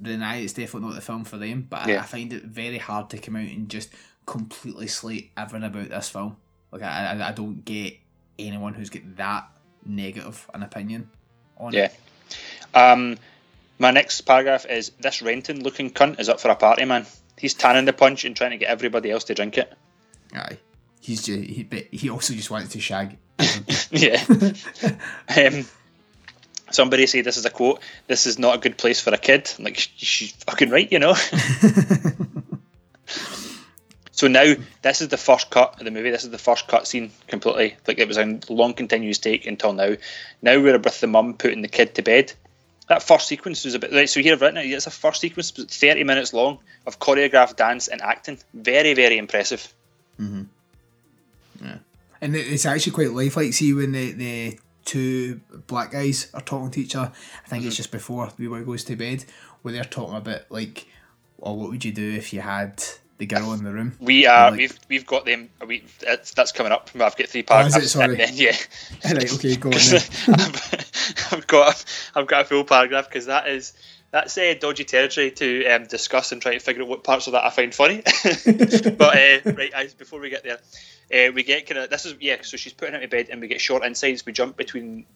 [0.00, 1.66] deny it's definitely not the film for them.
[1.68, 2.00] But I, Yeah.
[2.00, 3.90] I find it very hard to come out and just
[4.26, 6.36] completely slate everything about this film.
[6.70, 7.94] Like I, I, I don't get
[8.38, 9.48] anyone who's got that
[9.84, 11.10] negative an opinion
[11.58, 11.86] on yeah.
[11.86, 11.96] it.
[12.74, 13.18] Um,
[13.78, 17.06] my next paragraph is this renting looking cunt is up for a party, man.
[17.36, 19.72] He's tanning the punch and trying to get everybody else to drink it.
[20.34, 20.58] Aye.
[21.02, 23.18] He's just, he, but he also just wants to shag.
[23.90, 24.24] Yeah.
[25.36, 25.66] um,
[26.70, 27.80] somebody say this is a quote.
[28.06, 29.52] This is not a good place for a kid.
[29.58, 31.12] I'm like she's fucking right, you know.
[34.12, 36.10] so now this is the first cut of the movie.
[36.10, 37.76] This is the first cut scene completely.
[37.86, 39.96] Like it was a long continuous take until now.
[40.40, 42.32] Now we're with the mum putting the kid to bed.
[42.88, 44.08] That first sequence was a bit right.
[44.08, 44.66] So here I've written it.
[44.66, 48.38] It's a first sequence, thirty minutes long of choreographed dance and acting.
[48.54, 49.72] Very, very impressive.
[52.22, 53.52] And it's actually quite lifelike.
[53.52, 57.12] See when the, the two black guys are talking to each other.
[57.44, 59.24] I think it's just before the boy goes to bed,
[59.62, 60.86] where they're talking about like,
[61.42, 62.82] "Oh, what would you do if you had
[63.18, 64.50] the girl in the room?" We are.
[64.52, 65.50] Like- we've we've got them.
[65.66, 66.90] We that's, that's coming up.
[66.94, 67.86] I've got three Oh, is paragraphs.
[67.86, 67.88] it?
[67.88, 68.16] Sorry.
[68.16, 68.56] then, yeah.
[69.04, 69.78] right, okay, go on.
[69.78, 70.02] Then.
[70.28, 73.72] I've, I've got I've got a full paragraph because that is
[74.12, 77.32] that's uh, dodgy territory to um, discuss and try to figure out what parts of
[77.32, 78.02] that I find funny.
[78.04, 80.58] but uh, right, I, before we get there,
[81.12, 82.36] uh, we get kind of this is yeah.
[82.42, 84.24] So she's putting him to bed, and we get short insights.
[84.24, 85.06] We jump between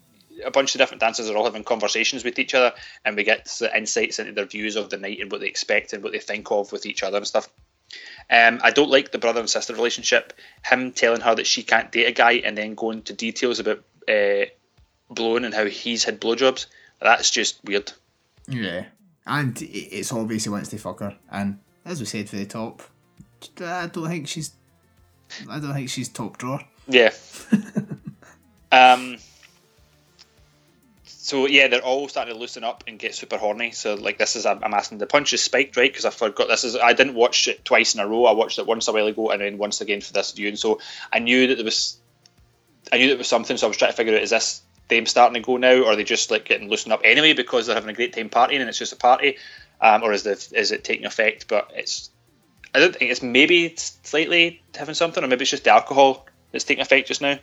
[0.45, 3.49] a bunch of different dancers are all having conversations with each other, and we get
[3.75, 6.51] insights into their views of the night and what they expect and what they think
[6.51, 7.49] of with each other and stuff.
[8.29, 10.33] Um, I don't like the brother and sister relationship.
[10.65, 13.85] Him telling her that she can't date a guy and then going to details about
[14.09, 14.47] uh,
[15.09, 16.67] blowing and how he's had blowjobs.
[17.01, 17.93] That's just weird.
[18.49, 18.87] Yeah,
[19.27, 21.17] and it's obvious he wants to fuck her.
[21.31, 22.83] And as we said for the top,
[23.61, 24.53] I don't think she's,
[25.49, 26.61] I don't think she's top drawer.
[26.89, 27.11] Yeah.
[28.73, 29.19] um.
[31.05, 33.73] So yeah, they're all starting to loosen up and get super horny.
[33.73, 36.47] So like this is I'm I'm asking the punch is spiked right because I forgot
[36.47, 38.27] this is I didn't watch it twice in a row.
[38.27, 40.55] I watched it once a while ago and then once again for this viewing.
[40.55, 40.81] So
[41.13, 41.99] I knew that there was
[42.93, 43.57] I knew there was something.
[43.57, 45.87] So I was trying to figure out is this them starting to go now or
[45.87, 48.61] are they just like getting loosened up anyway because they're having a great time partying
[48.61, 49.37] and it's just a party,
[49.81, 51.49] um, or is the is it taking effect?
[51.49, 52.11] But it's
[52.77, 56.65] I don't think it's maybe slightly having something or maybe it's just the alcohol that's
[56.65, 57.39] taking effect just now.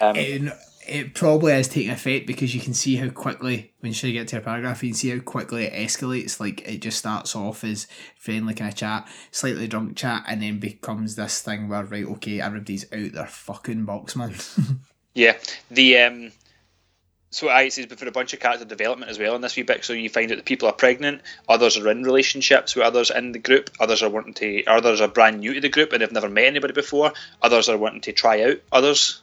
[0.00, 0.52] Um, it,
[0.88, 4.38] it probably is taking effect because you can see how quickly when you get to
[4.38, 7.86] a paragraph you can see how quickly it escalates like it just starts off as
[8.16, 12.40] friendly kind of chat slightly drunk chat and then becomes this thing where right okay
[12.40, 14.34] everybody's out their fucking box man
[15.16, 15.38] Yeah,
[15.70, 16.32] the um,
[17.30, 19.84] so I it's for a bunch of character development as well in this wee bit.
[19.84, 23.32] So you find out that people are pregnant, others are in relationships with others in
[23.32, 26.12] the group, others are wanting to, others are brand new to the group and they've
[26.12, 27.12] never met anybody before,
[27.42, 29.22] others are wanting to try out others.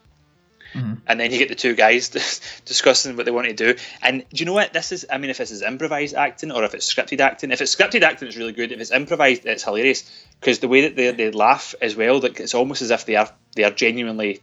[0.73, 0.93] Mm-hmm.
[1.05, 2.09] And then you get the two guys
[2.65, 3.75] discussing what they want to do.
[4.01, 4.73] And do you know what?
[4.73, 7.61] This is, I mean, if this is improvised acting or if it's scripted acting, if
[7.61, 8.71] it's scripted acting, it's really good.
[8.71, 12.39] If it's improvised, it's hilarious because the way that they, they laugh as well, like
[12.39, 14.41] it's almost as if they are they are genuinely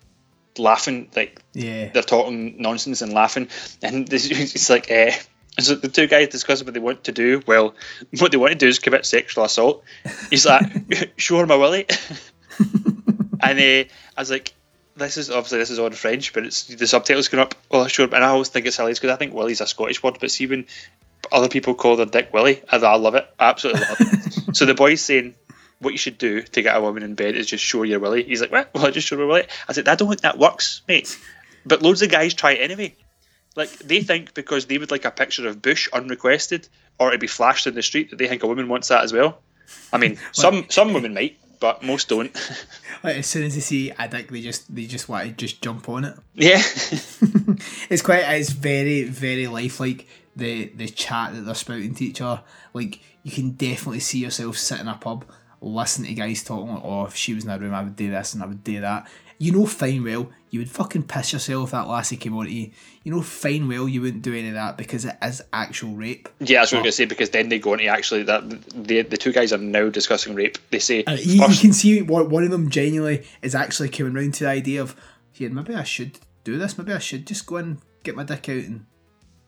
[0.60, 1.90] laughing like Yeah.
[1.92, 3.48] they're talking nonsense and laughing,
[3.82, 5.10] and this, it's like, uh,
[5.58, 7.42] so the two guys discuss what they want to do.
[7.46, 7.74] Well,
[8.18, 9.84] what they want to do is commit sexual assault.
[10.30, 10.62] He's like,
[11.28, 11.86] her my willy,
[13.42, 14.54] and uh, I was like,
[14.96, 17.54] this is obviously this is all in French, but it's the subtitles going up.
[17.70, 20.18] Well, sure, and I always think it's hilarious because I think Willy's a Scottish word,
[20.20, 20.66] but see when
[21.32, 23.26] other people call their dick Willy, I, I love it.
[23.38, 24.56] I absolutely love it.
[24.56, 25.34] so the boy's saying.
[25.80, 28.22] What you should do to get a woman in bed is just show your willy.
[28.22, 28.70] He's like, what?
[28.74, 29.46] Well, I just show her willy.
[29.68, 31.18] I said, I don't think that works, mate.
[31.64, 32.94] But loads of guys try it anyway.
[33.56, 37.26] Like they think because they would like a picture of Bush unrequested or to be
[37.26, 39.40] flashed in the street that they think a woman wants that as well.
[39.92, 42.30] I mean, some some women might, but most don't.
[43.02, 45.62] Like, as soon as they see a dick, they just they just want to just
[45.62, 46.14] jump on it.
[46.34, 46.58] yeah,
[47.88, 52.42] It's quite it's very very lifelike the the chat that they're spouting to each other.
[52.74, 55.24] Like you can definitely see yourself sitting in a pub,
[55.60, 56.74] listening to guys talking.
[56.74, 58.64] Like, oh, if she was in a room, I would do this and I would
[58.64, 59.08] do that.
[59.38, 62.52] You know, fine well, you would fucking piss yourself if that lassie came on to
[62.52, 62.70] you.
[63.04, 66.28] You know, fine well, you wouldn't do any of that because it is actual rape.
[66.40, 69.00] yeah, that's what I was gonna say because then they go into actually that the
[69.00, 70.58] the two guys are now discussing rape.
[70.70, 74.12] They say Uh, you, you can see one, one of them genuinely is actually coming
[74.12, 74.94] round to the idea of,
[75.36, 76.76] yeah, maybe I should do this.
[76.76, 78.84] Maybe I should just go and get my dick out and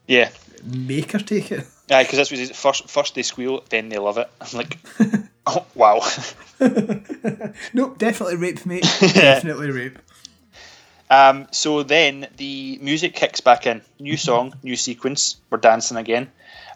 [0.07, 0.31] yeah,
[0.65, 1.67] make her take it.
[1.89, 2.57] yeah, because that's what it is.
[2.57, 4.31] First, first they squeal, then they love it.
[4.41, 4.79] I'm like,
[5.47, 6.01] oh wow.
[7.73, 8.83] Nope, definitely rape, mate.
[9.01, 9.99] definitely rape.
[11.11, 13.83] Um, so then the music kicks back in.
[13.99, 15.37] New song, new sequence.
[15.51, 16.31] We're dancing again.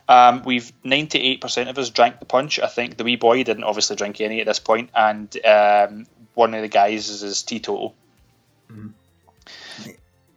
[0.09, 2.61] Um, we've 98% of us drank the punch.
[2.61, 6.55] I think the wee boy didn't obviously drink any at this point, and um, one
[6.55, 7.95] of the guys is, is teetotal.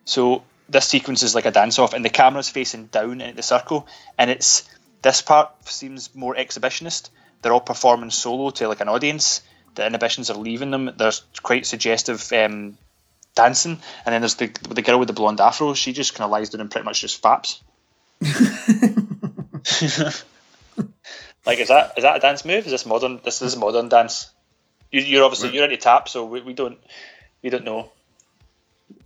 [0.06, 3.44] So this sequence is like a dance off, and the camera's facing down at the
[3.44, 3.88] circle,
[4.18, 4.68] and it's
[5.02, 7.10] this part seems more exhibitionist.
[7.42, 9.42] They're all performing solo to like an audience.
[9.76, 10.92] The inhibitions are leaving them.
[10.98, 12.78] There's quite suggestive um,
[13.36, 15.74] dancing, and then there's the the girl with the blonde afro.
[15.74, 17.62] She just kind of lies down and pretty much just faps.
[21.46, 22.66] like, is that is that a dance move?
[22.66, 23.22] Is this modern?
[23.24, 24.30] This is modern dance.
[24.92, 26.78] You, you're obviously you're into tap, so we, we don't
[27.42, 27.92] we don't know.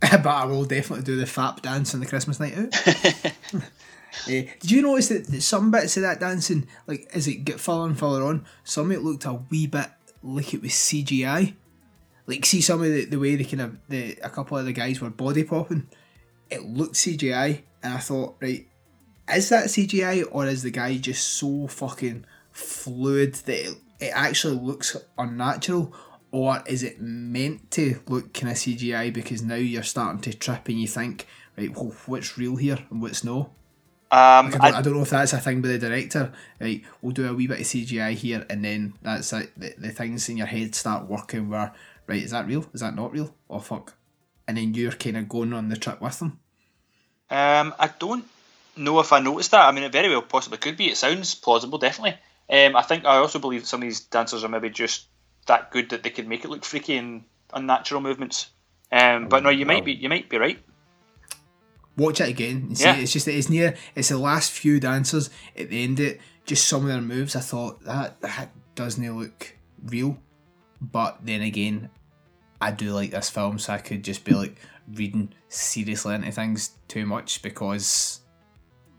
[0.00, 3.62] but I will definitely do the fap dance on the Christmas night out.
[4.28, 7.60] Eh, did you notice that, that some bits of that dancing, like as it get
[7.60, 9.88] further and further on, some of it looked a wee bit
[10.22, 11.54] like it was CGI.
[12.26, 14.72] Like see some of the, the way they kind of the a couple of the
[14.72, 15.88] guys were body popping,
[16.50, 18.66] it looked CGI, and I thought, right,
[19.32, 24.56] is that CGI or is the guy just so fucking fluid that it, it actually
[24.56, 25.94] looks unnatural?
[26.30, 30.68] Or is it meant to look kind of CGI because now you're starting to trip
[30.68, 33.52] and you think, right, well, what's real here and what's no?
[34.14, 36.32] Um, Like, I, don't, I, don't know if that's a thing by the director.
[36.60, 39.50] Right, we'll do a wee bit of CGI here, and then that's it.
[39.58, 41.48] The, the things in your head start working.
[41.48, 41.74] Where
[42.06, 42.64] right, is that real?
[42.72, 43.34] Is that not real?
[43.50, 43.94] Oh fuck!
[44.46, 46.38] And then you're kind of going on the trip with them.
[47.28, 48.24] Um, I don't
[48.76, 49.66] know if I noticed that.
[49.66, 50.90] I mean, it very well possibly could be.
[50.90, 52.16] It sounds plausible, definitely.
[52.48, 55.06] Um, I think I also believe that some of these dancers are maybe just
[55.46, 58.48] that good that they could make it look freaky and unnatural movements.
[58.92, 60.58] Um, but no, you might be you might be right.
[61.96, 62.84] Watch it again and see.
[62.84, 62.96] Yeah.
[62.96, 63.76] It's just that it's near.
[63.94, 66.00] It's the last few dancers at the end.
[66.00, 67.36] Of it just some of their moves.
[67.36, 69.54] I thought that that doesn't look
[69.84, 70.18] real,
[70.80, 71.90] but then again,
[72.60, 74.56] I do like this film, so I could just be like
[74.92, 78.20] reading seriously into things too much because,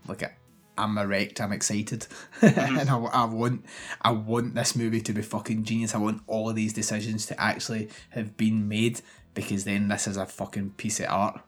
[0.06, 0.36] look, at
[0.78, 1.40] I'm erect.
[1.40, 2.06] I'm excited,
[2.40, 2.78] mm-hmm.
[2.78, 3.64] and I, I want
[4.02, 5.94] I want this movie to be fucking genius.
[5.94, 9.00] I want all of these decisions to actually have been made
[9.34, 11.40] because then this is a fucking piece of art.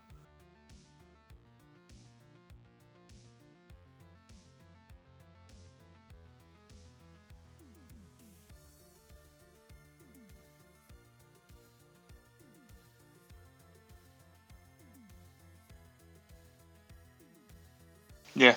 [18.38, 18.56] Yeah,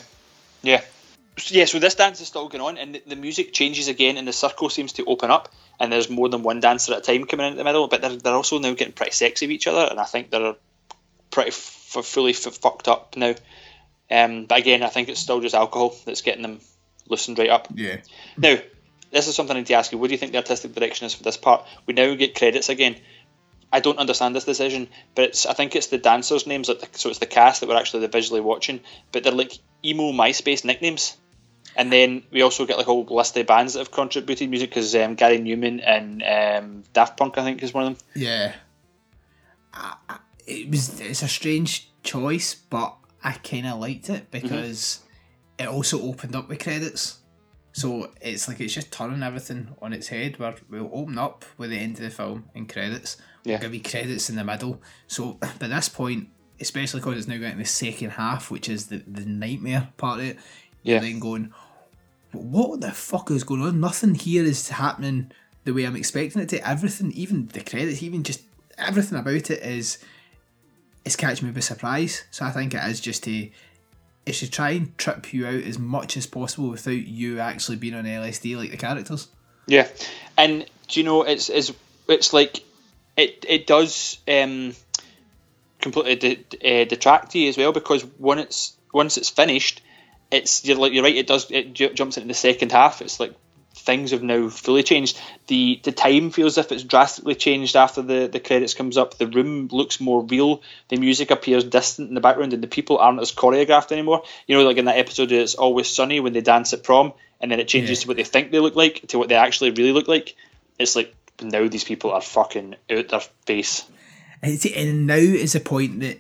[0.62, 0.82] yeah,
[1.48, 1.66] yeah.
[1.66, 4.34] So this dance is still going on, and the, the music changes again, and the
[4.34, 7.48] circle seems to open up, and there's more than one dancer at a time coming
[7.48, 7.88] in at the middle.
[7.88, 10.56] But they're, they're also now getting pretty sexy with each other, and I think they're
[11.32, 13.36] pretty f- fully f- fucked up now.
[14.10, 16.60] Um, but again, I think it's still just alcohol that's getting them
[17.08, 17.68] loosened right up.
[17.74, 17.98] Yeah.
[18.38, 18.58] Now,
[19.12, 19.98] this is something I need to ask you.
[19.98, 21.66] What do you think the artistic direction is for this part?
[21.86, 22.98] We now get credits again.
[23.74, 26.98] I don't understand this decision, but it's I think it's the dancers' names, like the,
[26.98, 29.54] so it's the cast that we're actually the visually watching, but they're like
[29.84, 31.18] emo MySpace nicknames.
[31.76, 34.72] And then we also get like a whole list of bands that have contributed music
[34.72, 38.08] because um, Gary Numan and um, Daft Punk, I think, is one of them.
[38.14, 38.54] Yeah.
[39.74, 45.00] I, I, it was it's a strange choice, but I kind of liked it because
[45.58, 47.20] it also opened up with credits.
[47.74, 50.40] So it's like it's just turning everything on its head.
[50.40, 53.16] Where we'll open up with the end of the film and credits.
[53.44, 53.54] Yeah.
[53.54, 54.82] We'll give you credits in the middle.
[55.08, 56.28] So by this point,
[56.62, 60.26] especially because it's now getting the second half, which is the, the nightmare part of
[60.28, 60.38] it,
[60.84, 60.94] Yeah.
[60.96, 61.54] you're then going,
[62.32, 63.80] what the fuck is going on?
[63.82, 65.32] Nothing here is happening
[65.66, 66.68] the way I'm expecting it to.
[66.68, 68.42] Everything, even the credits, even just
[68.78, 69.98] everything about it is
[71.04, 72.24] is catching me by surprise.
[72.32, 73.50] So I think it is just to
[74.26, 77.96] it should try and trip you out as much as possible without you actually being
[77.96, 79.28] on LSD like the characters.
[79.68, 79.88] Yeah,
[80.38, 81.74] and do you know it's it's
[82.08, 82.64] it's like
[83.18, 84.74] it it does um,
[85.82, 89.82] completely de- uh, detract you as well because when it's once it's finished,
[90.32, 91.16] it's you're like you're right.
[91.16, 93.02] It does it ju- jumps into the second half.
[93.02, 93.34] It's like
[93.74, 95.20] things have now fully changed.
[95.48, 99.18] The the time feels as if it's drastically changed after the, the credits comes up.
[99.18, 100.62] The room looks more real.
[100.90, 104.24] The music appears distant in the background, and the people aren't as choreographed anymore.
[104.48, 107.52] You know, like in that episode, it's always sunny when they dance at prom, and
[107.52, 108.02] then it changes Yeah.
[108.04, 110.36] to what they think they look like to what they actually really look like.
[110.78, 113.84] It's like now these people are fucking out their face.
[114.44, 116.20] And, see, and now is the point that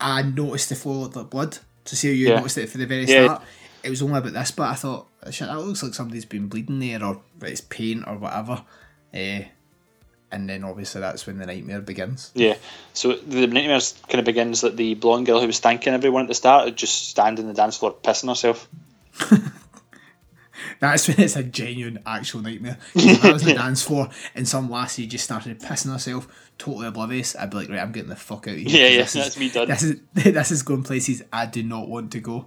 [0.00, 1.58] I noticed the flow of the blood.
[1.86, 2.36] To see how you Yeah.
[2.36, 3.24] noticed it for the very Yeah.
[3.26, 3.42] start.
[3.82, 6.78] It was only about this, but I thought, shit, that looks like somebody's been bleeding
[6.78, 8.62] there, or it's pain or whatever.
[9.14, 9.44] Uh,
[10.32, 12.30] and then obviously that's when the nightmare begins.
[12.34, 12.54] Yeah.
[12.92, 16.28] So the nightmare kind of begins that the blonde girl who was thanking everyone at
[16.28, 18.68] the start just standing in the dance floor pissing herself.
[20.80, 22.78] That's when it's a genuine, actual nightmare.
[22.94, 26.88] If I was on the dance floor and some lassie just started pissing herself, totally
[26.88, 28.68] oblivious, I'd be like, right, I'm getting the fuck out of here.
[28.68, 29.68] Yeah, yeah, that's me done.
[29.68, 32.46] This is this is going places I do not want to go.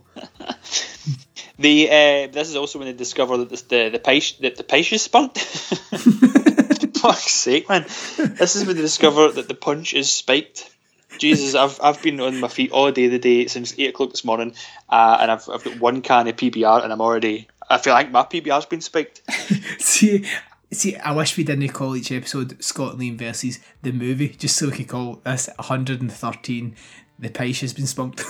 [1.59, 4.63] The uh, this is also when they discover that the the the page that the
[4.63, 5.37] page is spunk.
[5.37, 7.83] Fuck's sake, man!
[7.83, 10.73] This is when they discover that the punch is spiked.
[11.19, 14.25] Jesus, I've I've been on my feet all day the day since eight o'clock this
[14.25, 14.55] morning,
[14.89, 18.11] uh, and I've I've got one can of PBR, and I'm already I feel like
[18.11, 19.21] my PBR's been spiked.
[19.79, 20.25] See,
[20.71, 24.67] see, I wish we didn't call each episode Scott and versus the movie, just so
[24.67, 26.75] we could call this 113.
[27.19, 28.23] The pice has been spunked.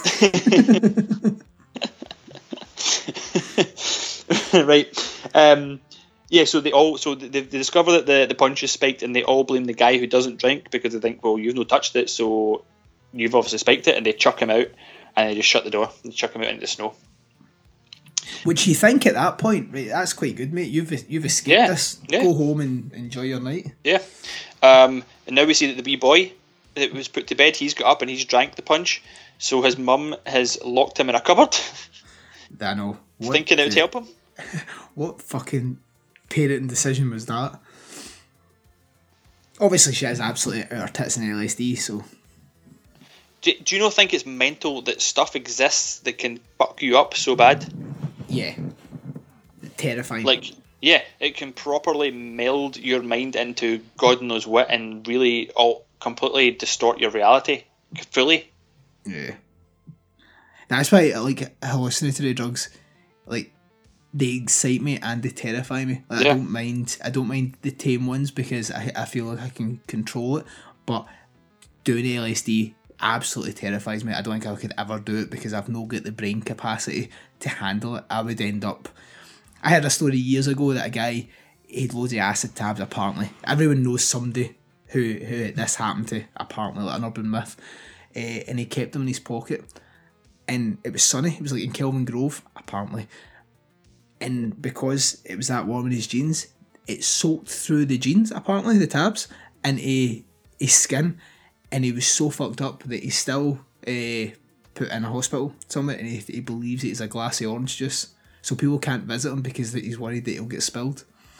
[4.53, 5.29] right.
[5.33, 5.81] Um,
[6.29, 9.15] yeah, so they all so they, they discover that the, the punch is spiked, and
[9.15, 11.95] they all blame the guy who doesn't drink because they think, well, you've no touched
[11.95, 12.63] it, so
[13.11, 14.67] you've obviously spiked it, and they chuck him out,
[15.15, 16.95] and they just shut the door and chuck him out into the snow.
[18.43, 19.87] Which you think at that point, right?
[19.89, 20.69] That's quite good, mate.
[20.69, 21.99] You've you've escaped Yeah, this.
[22.09, 22.23] yeah.
[22.23, 23.73] Go home and enjoy your night.
[23.83, 24.01] Yeah.
[24.61, 26.31] Um, and now we see that the wee boy
[26.75, 29.03] that was put to bed, he's got up and he's drank the punch.
[29.39, 31.55] So his mum has locked him in a cupboard,
[32.61, 32.97] I know.
[33.21, 34.07] Thinking it would help him.
[34.95, 35.79] What fucking
[36.29, 37.59] parenting decision was that?
[39.59, 42.03] Obviously, she is absolutely out her tits in LSD, so
[43.41, 47.13] Do, do you not think it's mental that stuff exists that can fuck you up
[47.15, 47.65] so bad?
[48.33, 48.55] Yeah,
[49.77, 50.25] terrifying.
[50.25, 50.45] Like,
[50.81, 56.51] yeah, it can properly meld your mind into God knows what and really all completely
[56.51, 57.63] distort your reality
[58.11, 58.51] fully.
[59.05, 59.35] Yeah.
[60.67, 62.69] That's why like hallucinatory drugs.
[63.25, 63.53] Like
[64.13, 66.03] they excite me and they terrify me.
[66.09, 66.31] Like, Yeah.
[66.31, 66.97] I don't mind.
[67.03, 70.45] I don't mind the tame ones because I, I feel like I can control it.
[70.85, 71.05] But
[71.83, 74.13] doing LSD absolutely terrifies me.
[74.13, 77.09] I don't think I could ever do it because I've not got the brain capacity
[77.39, 78.05] to handle it.
[78.09, 78.89] I would end up.
[79.61, 81.27] I heard a story years ago that a guy
[81.73, 82.79] had loads of acid tabs.
[82.79, 84.55] Apparently, everyone knows somebody
[84.87, 86.23] who who this happened to.
[86.37, 87.55] Apparently, like an urban myth,
[88.15, 89.63] uh, and he kept them in his pocket.
[90.47, 91.35] And it was sunny.
[91.35, 93.07] It was like in Kelvingrove, apparently.
[94.19, 96.47] And because it was that warm in his jeans,
[96.85, 98.31] it soaked through the jeans.
[98.31, 99.27] Apparently, the tabs
[99.63, 100.23] into
[100.59, 101.19] his skin,
[101.73, 104.29] and he was so fucked up that he's still uh,
[104.75, 108.13] put in a hospital somewhere, and he, he believes it's a glass of orange juice.
[108.43, 111.03] So people can't visit him because that he's worried that he'll get spilled.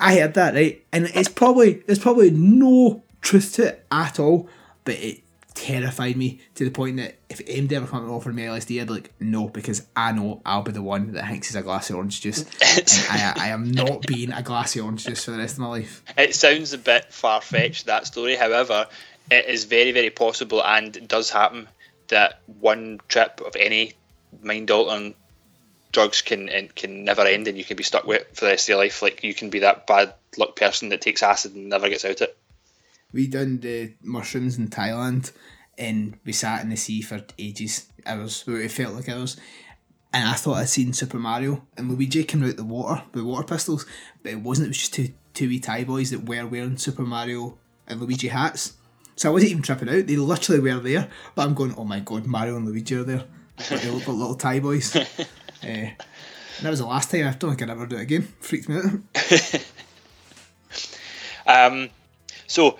[0.00, 4.48] I heard that right, and it's probably there's probably no truth to it at all,
[4.84, 5.22] but it
[5.58, 8.86] terrified me to the point that if MD ever come and offer me LSD, I'd
[8.86, 11.90] be like, no, because I know I'll be the one that thinks he's a glass
[11.90, 15.32] of orange juice, and I, I am not being a glass of orange juice for
[15.32, 16.04] the rest of my life.
[16.16, 18.36] It sounds a bit far fetched, that story.
[18.36, 18.86] However,
[19.30, 21.68] it is very, very possible and it does happen
[22.06, 23.94] that one trip of any
[24.40, 25.14] mind altering
[25.90, 28.52] drugs can and can never end and you can be stuck with it for the
[28.52, 29.02] rest of your life.
[29.02, 32.12] Like you can be that bad luck person that takes acid and never gets out
[32.12, 32.38] of it.
[33.12, 35.32] We done the mushrooms in Thailand,
[35.76, 38.44] and we sat in the sea for ages, hours.
[38.46, 39.36] It felt like hours.
[40.12, 43.44] And I thought I'd seen Super Mario, and Luigi came out the water with water
[43.46, 43.86] pistols,
[44.22, 44.66] but it wasn't.
[44.66, 48.28] It was just two two wee Thai boys that were wearing Super Mario and Luigi
[48.28, 48.74] hats.
[49.16, 50.06] So I wasn't even tripping out.
[50.06, 53.24] They literally were there, but I'm going, oh my god, Mario and Luigi are there.
[53.56, 54.96] But they look like little Thai boys.
[56.58, 57.26] And that was the last time.
[57.26, 58.22] I don't think I'd ever do it again.
[58.40, 59.64] Freaked me out.
[61.48, 61.88] Um,
[62.46, 62.78] so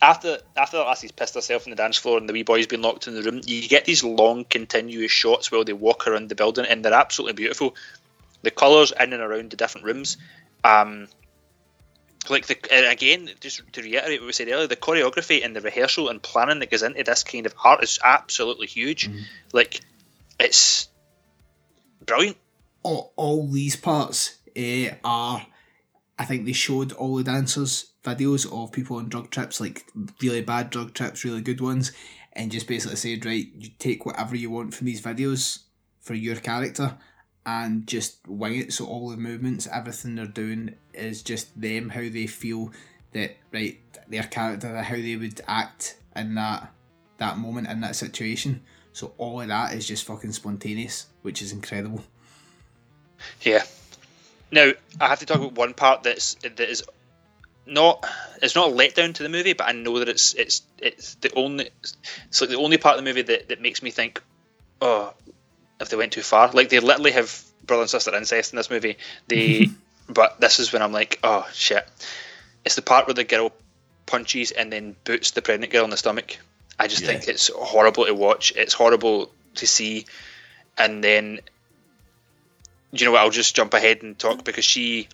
[0.00, 2.82] after after the lassie's pissed herself on the dance floor and the wee boy's been
[2.82, 6.34] locked in the room, you get these long continuous shots while they walk around the
[6.34, 7.74] building, and they're absolutely beautiful.
[8.42, 10.16] The colours in and around the different rooms.
[10.62, 11.08] Um,
[12.30, 12.56] like the
[12.90, 16.60] again, just to reiterate what we said earlier, the choreography and the rehearsal and planning
[16.60, 19.10] that goes into this kind of art is absolutely huge.
[19.52, 19.80] Like
[20.38, 20.88] it's
[22.04, 22.36] brilliant.
[22.82, 25.46] all, all these parts eh, are
[26.18, 29.86] I think they showed all the dancers videos of people on drug trips, like
[30.22, 31.92] really bad drug trips, really good ones,
[32.32, 35.60] and just basically said, right, you take whatever you want from these videos
[36.00, 36.96] for your character
[37.44, 38.72] and just wing it.
[38.72, 42.72] So all the movements, everything they're doing is just them, how they feel
[43.12, 43.78] that right,
[44.08, 46.72] their character, how they would act in that
[47.18, 48.62] that moment in that situation.
[48.92, 52.02] So all of that is just fucking spontaneous, which is incredible.
[53.42, 53.64] Yeah.
[54.50, 56.84] Now I have to talk about one part that's that is
[57.68, 58.04] not
[58.42, 61.32] it's not a letdown to the movie, but I know that it's it's it's the
[61.34, 61.70] only
[62.28, 64.22] it's like the only part of the movie that, that makes me think,
[64.80, 65.12] oh,
[65.80, 66.50] if they went too far.
[66.52, 68.96] Like they literally have brother and sister incest in this movie.
[69.28, 69.68] They
[70.08, 71.86] but this is when I'm like, oh shit.
[72.64, 73.52] It's the part where the girl
[74.06, 76.38] punches and then boots the pregnant girl in the stomach.
[76.78, 77.08] I just Yeah.
[77.08, 78.52] think it's horrible to watch.
[78.56, 80.06] It's horrible to see.
[80.76, 81.40] And then
[82.92, 83.20] you know what?
[83.20, 85.08] I'll just jump ahead and talk because she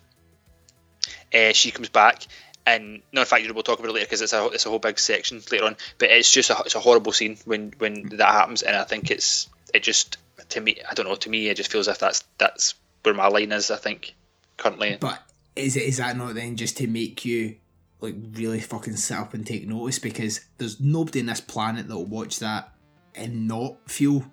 [1.33, 2.27] uh, she comes back
[2.65, 4.79] and no, in fact, we'll talk about it later because it's a it's a whole
[4.79, 5.77] big section later on.
[5.99, 9.11] But it's just a it's a horrible scene when when that happens, and I think
[9.11, 10.17] it's it just
[10.49, 13.13] to me I don't know to me it just feels as if that's that's where
[13.13, 13.69] my line is.
[13.69, 14.15] I think
[14.57, 14.97] currently.
[14.99, 15.21] But
[15.55, 17.57] is it is that not then just to make you
[18.01, 19.99] like really fucking sit up and take notice?
[19.99, 22.73] Because there's nobody in this planet that will watch that
[23.13, 24.25] and not feel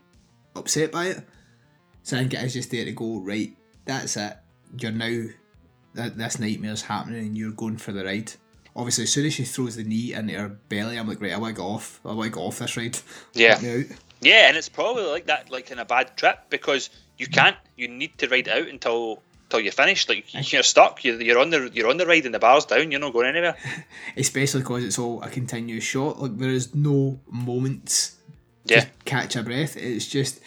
[0.56, 1.28] upset by it.
[2.02, 3.54] So I think it is just there to go right.
[3.84, 4.38] That's it.
[4.78, 5.26] You're now
[5.94, 8.32] that this nightmare's happening and you're going for the ride.
[8.74, 11.38] Obviously, as soon as she throws the knee into her belly, I'm like, right, I
[11.38, 12.00] want to get off.
[12.04, 12.98] I want to get off this ride.
[13.34, 13.54] Yeah.
[13.54, 13.86] Let me out.
[14.22, 16.88] Yeah, and it's probably like that, like in a bad trip, because
[17.18, 17.56] you can't.
[17.76, 20.08] You need to ride out until until you finish.
[20.08, 21.04] Like you're stuck.
[21.04, 22.90] You're, you're on the you're on the ride, and the bar's down.
[22.92, 23.56] You're not going anywhere.
[24.16, 26.22] Especially because it's all a continuous shot.
[26.22, 28.16] Like there is no moments
[28.64, 29.76] Yeah, to catch a breath.
[29.76, 30.40] It's just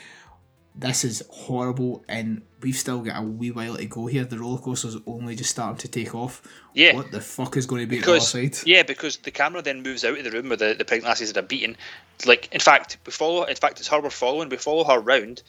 [0.77, 4.25] this is horrible, and we've still got a wee while to go here.
[4.25, 6.41] The roller coaster's only just starting to take off.
[6.73, 6.95] Yeah.
[6.95, 8.67] What the fuck is going to be because the other side?
[8.67, 11.35] yeah, because the camera then moves out of the room where the, the pregnant lassies
[11.35, 11.77] are beaten.
[12.25, 13.43] Like in fact, we follow.
[13.43, 14.49] In fact, it's her we're following.
[14.49, 15.43] We follow her round.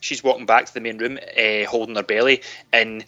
[0.00, 3.04] She's walking back to the main room, uh, holding her belly, and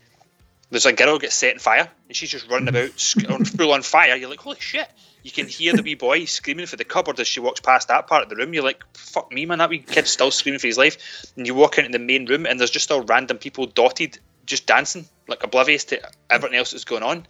[0.70, 3.82] there's a girl gets set on fire, and she's just running about on full on
[3.82, 4.16] fire.
[4.16, 4.88] You're like, holy shit!
[5.29, 8.07] You can hear the wee boy screaming for the cupboard as she walks past that
[8.07, 8.55] part of the room.
[8.55, 11.26] You're like, fuck me, man, that wee kid's still screaming for his life.
[11.37, 14.66] And you walk into the main room, and there's just still random people dotted, just
[14.66, 16.01] dancing, like oblivious to
[16.31, 17.26] everything else that's going on.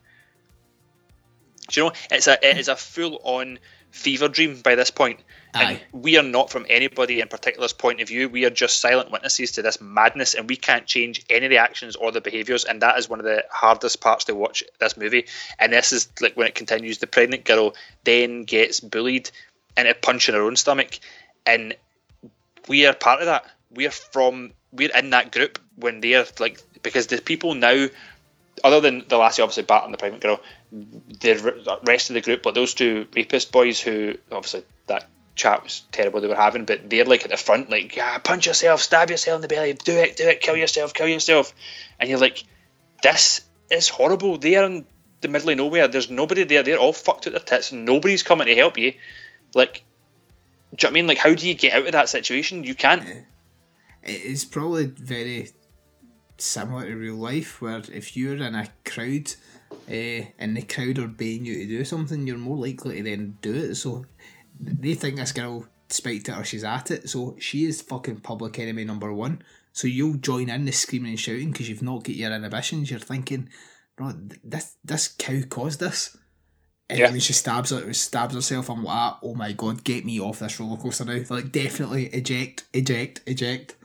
[1.71, 1.93] Do you know?
[2.13, 3.59] It's a it is a full on
[3.91, 5.21] fever dream by this point.
[5.55, 5.81] Aye.
[5.93, 8.29] And we are not from anybody in particular's point of view.
[8.29, 11.59] We are just silent witnesses to this madness, and we can't change any of the
[11.59, 12.65] actions or the behaviours.
[12.65, 15.27] And that is one of the hardest parts to watch this movie.
[15.59, 16.99] And this is like when it continues.
[16.99, 17.75] The pregnant girl
[18.05, 19.31] then gets bullied
[19.77, 20.99] and into punching her own stomach,
[21.47, 21.75] and
[22.67, 23.45] we are part of that.
[23.71, 24.53] We are from.
[24.71, 27.87] We're in that group when they're like because the people now
[28.65, 30.41] other than the lassie obviously batting the pregnant girl,
[30.73, 35.83] the rest of the group, but those two rapist boys who obviously that chat was
[35.93, 39.11] terrible they were having, but they're like at the front, like, yeah, punch yourself, stab
[39.11, 41.55] yourself in the belly, do it, do it, kill yourself, kill yourself.
[41.99, 42.45] And you're like,
[43.03, 44.37] this is horrible.
[44.37, 44.85] They are in
[45.21, 45.89] the middle of nowhere.
[45.89, 46.63] There's nobody there.
[46.63, 48.95] They're all fucked out their tits and nobody's coming to help you.
[49.55, 49.85] Like,
[50.75, 51.07] do you know what I mean?
[51.07, 52.65] Like, how do you get out of that situation?
[52.65, 53.03] You can't.
[54.03, 55.51] It is probably very
[56.39, 59.33] similar to real life, where if you're in a crowd
[59.91, 63.39] uh, and the crowd are begging you to do something, you're more likely to then
[63.43, 63.75] do it.
[63.75, 64.07] So
[64.61, 68.59] they think this girl spiked it or she's at it, so she is fucking public
[68.59, 69.43] enemy number one.
[69.73, 72.91] So you'll join in the screaming and shouting because you've not got your inhibitions.
[72.91, 73.49] You're thinking,
[73.97, 74.13] bro,
[74.43, 76.17] this this cow caused this.
[76.91, 77.11] And Yeah.
[77.11, 80.39] when she stabs her, stabs herself, I'm like, ah, oh my god, get me off
[80.39, 81.21] this roller coaster now.
[81.29, 83.77] Like, definitely eject, eject, eject.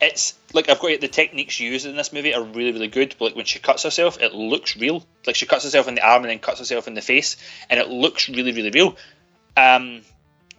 [0.00, 3.14] It's like I've got the techniques used in this movie are really really good.
[3.18, 5.04] But like when she cuts herself, it looks real.
[5.26, 7.36] Like she cuts herself in the arm and then cuts herself in the face,
[7.70, 8.96] and it looks really really real.
[9.56, 10.02] Um,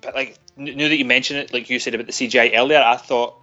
[0.02, 2.98] but like now that you mentioned it, like you said about the CGI earlier, I
[2.98, 3.36] thought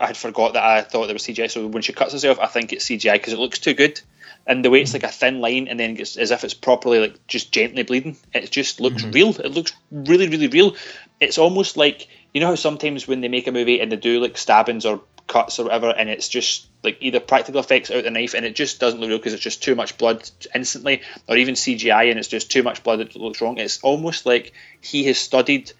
[0.00, 1.50] I had forgot that I thought there was CGI.
[1.50, 4.00] So when she cuts herself, I think it's CGI because it looks too good.
[4.44, 6.98] And the way it's like a thin line, and then it's as if it's properly
[6.98, 8.16] like just gently bleeding.
[8.34, 9.28] It just looks real.
[9.28, 10.74] It looks really, really real.
[11.20, 14.20] It's almost like you know how sometimes when they make a movie and they do
[14.20, 15.02] like stabbings or
[15.32, 18.54] cuts or whatever, and it's just like either practical effects out the knife, and it
[18.54, 22.18] just doesn't look real because it's just too much blood instantly, or even CGI, and
[22.18, 23.58] it's just too much blood that looks wrong.
[23.58, 24.52] It's almost like
[24.82, 25.72] he has studied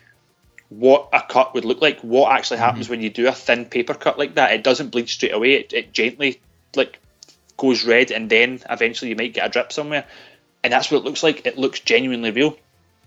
[0.70, 2.64] what a cut would look like, what actually mm-hmm.
[2.64, 4.52] happens when you do a thin paper cut like that.
[4.52, 5.52] It doesn't bleed straight away.
[5.52, 6.40] It, it gently
[6.74, 6.98] like
[7.58, 10.06] goes red, and then eventually you might get a drip somewhere,
[10.64, 11.46] and that's what it looks like.
[11.46, 12.56] It looks genuinely real.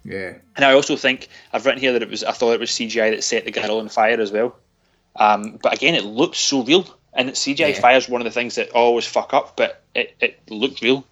[0.04, 0.36] Yeah.
[0.56, 3.16] And I also think I've written here that it was I thought it was CGI
[3.16, 4.56] that set the girl on fire as well.
[5.16, 7.80] Um, but again, it looked so real, and CGI Yeah.
[7.80, 11.06] fire is one of the things that always fuck up, but it, it looked real.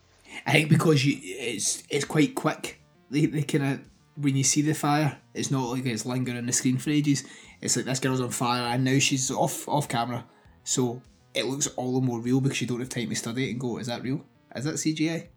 [0.46, 2.80] I think because you, it's it's quite quick.
[3.10, 3.80] They, they kind of
[4.16, 7.24] when you see the fire, it's not like it's lingering on the screen for ages.
[7.62, 10.26] It's like this girl's on fire and now she's off off camera,
[10.64, 11.02] so
[11.34, 13.60] it looks all the more real because you don't have time to study it and
[13.60, 14.24] go, is that real?
[14.56, 15.28] Is that CGI?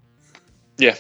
[0.78, 0.96] Yeah.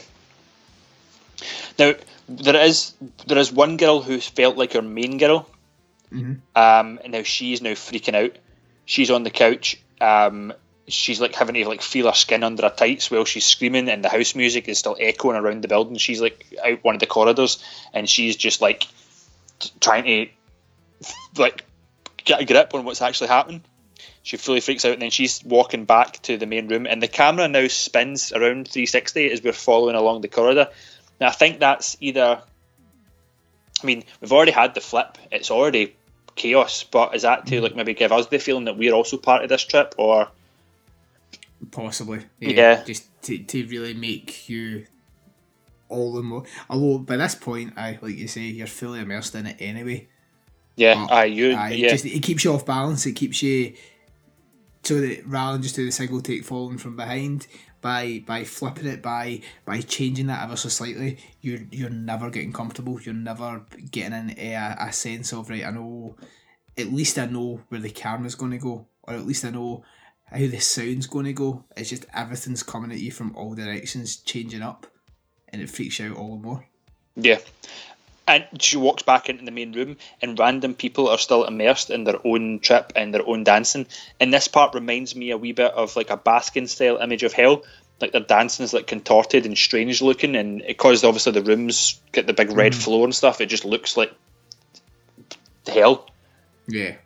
[1.78, 1.94] Now
[2.28, 2.94] there is
[3.26, 5.48] there is one girl who felt like her main girl.
[6.54, 8.36] Um, and now she's now freaking out.
[8.84, 9.80] She's on the couch.
[10.00, 10.52] Um,
[10.88, 14.04] she's like having to like feel her skin under her tights while she's screaming, and
[14.04, 15.96] the house music is still echoing around the building.
[15.96, 18.86] She's like out one of the corridors, and she's just like
[19.58, 20.28] t- trying to
[21.40, 21.64] like
[22.24, 23.62] get a grip on what's actually happening.
[24.22, 27.08] She fully freaks out, and then she's walking back to the main room, and the
[27.08, 30.68] camera now spins around 360 as we're following along the corridor.
[31.20, 32.42] Now I think that's either.
[33.82, 35.96] I mean, we've already had the flip; it's already
[36.34, 36.84] chaos.
[36.84, 37.62] But is that to mm.
[37.62, 40.28] like maybe give us the feeling that we're also part of this trip, or
[41.70, 42.20] Possibly.
[42.40, 42.82] Yeah.
[42.84, 44.86] Just to, to really make you
[45.88, 46.44] all the more.
[46.68, 50.08] Although by this point, I like you say, you're fully immersed in it anyway.
[50.76, 53.06] yeah, aye, you, aye, yeah, just, it keeps you off balance.
[53.06, 53.74] It keeps you
[54.82, 57.46] so that rather than just do the single take falling from behind,
[57.86, 62.52] by by flipping it, by by changing that ever so slightly, you're you're never getting
[62.52, 63.00] comfortable.
[63.00, 65.64] You're never getting in eh, a, a sense of right.
[65.64, 66.16] I know,
[66.76, 69.84] at least I know where the camera's going to go, or at least I know
[70.24, 71.64] how the sound's going to go.
[71.76, 74.88] It's just everything's coming at you from all directions, changing up,
[75.50, 76.66] and it freaks you out all the more.
[77.14, 77.38] yeah.
[78.28, 82.04] And she walks back into the main room, and random people are still immersed in
[82.04, 83.86] their own trip and their own dancing.
[84.18, 87.32] And this part reminds me a wee bit of like a Baskin style image of
[87.32, 87.62] hell.
[88.00, 92.26] Like their dancing is like contorted and strange looking, and because obviously the rooms get
[92.26, 94.12] the big red floor and stuff, it just looks like
[95.66, 96.08] hell.
[96.68, 96.96] Yeah.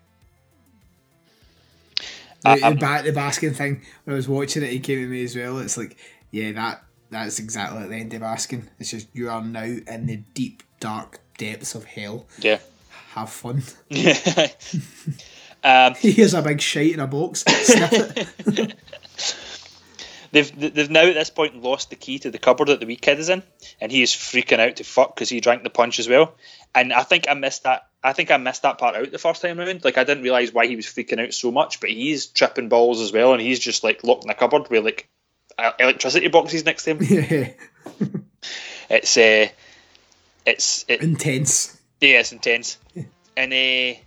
[2.44, 4.98] Uh, The, um, the, ba- the Baskin thing, when I was watching it, he came
[4.98, 5.58] to me as well.
[5.58, 5.96] It's like,
[6.30, 8.68] yeah, that that's exactly like the end of Baskin.
[8.78, 12.26] It's just you are now in the deep, dark depths of hell.
[12.38, 12.58] Yeah.
[13.12, 13.62] Have fun.
[13.88, 14.16] Yeah.
[15.64, 17.44] um, Here's a big shite in a box.
[20.32, 22.96] They've they've now at this point lost the key to the cupboard that the wee
[22.96, 23.42] kid is in,
[23.80, 26.36] and he is freaking out to fuck because he drank the punch as well.
[26.72, 27.88] And I think I missed that.
[28.02, 29.84] I think I missed that part out the first time around.
[29.84, 33.00] Like I didn't realize why he was freaking out so much, but he's tripping balls
[33.00, 35.08] as well, and he's just like locked in the cupboard with like
[35.80, 36.98] electricity boxes next to him.
[37.02, 37.48] yeah.
[38.88, 39.48] It's uh,
[40.46, 41.80] it's it, Intense.
[42.00, 42.78] yeah, it's intense.
[43.36, 43.98] And uh,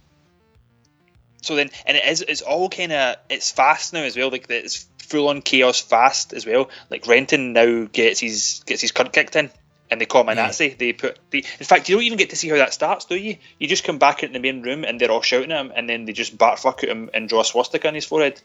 [1.42, 4.30] so then, and it is, it's all kind of, it's fast now as well.
[4.30, 6.70] Like it's full on chaos fast as well.
[6.90, 9.50] Like Renton now gets his gets his cunt kicked in,
[9.90, 10.46] and they call him a Yeah.
[10.48, 10.70] Nazi.
[10.78, 13.16] They put the, in fact, you don't even get to see how that starts, do
[13.16, 13.38] you?
[13.60, 15.90] You just come back into the main room and they're all shouting at him, and
[15.90, 18.42] then they just bat fuck at him and draw a swastika on his forehead.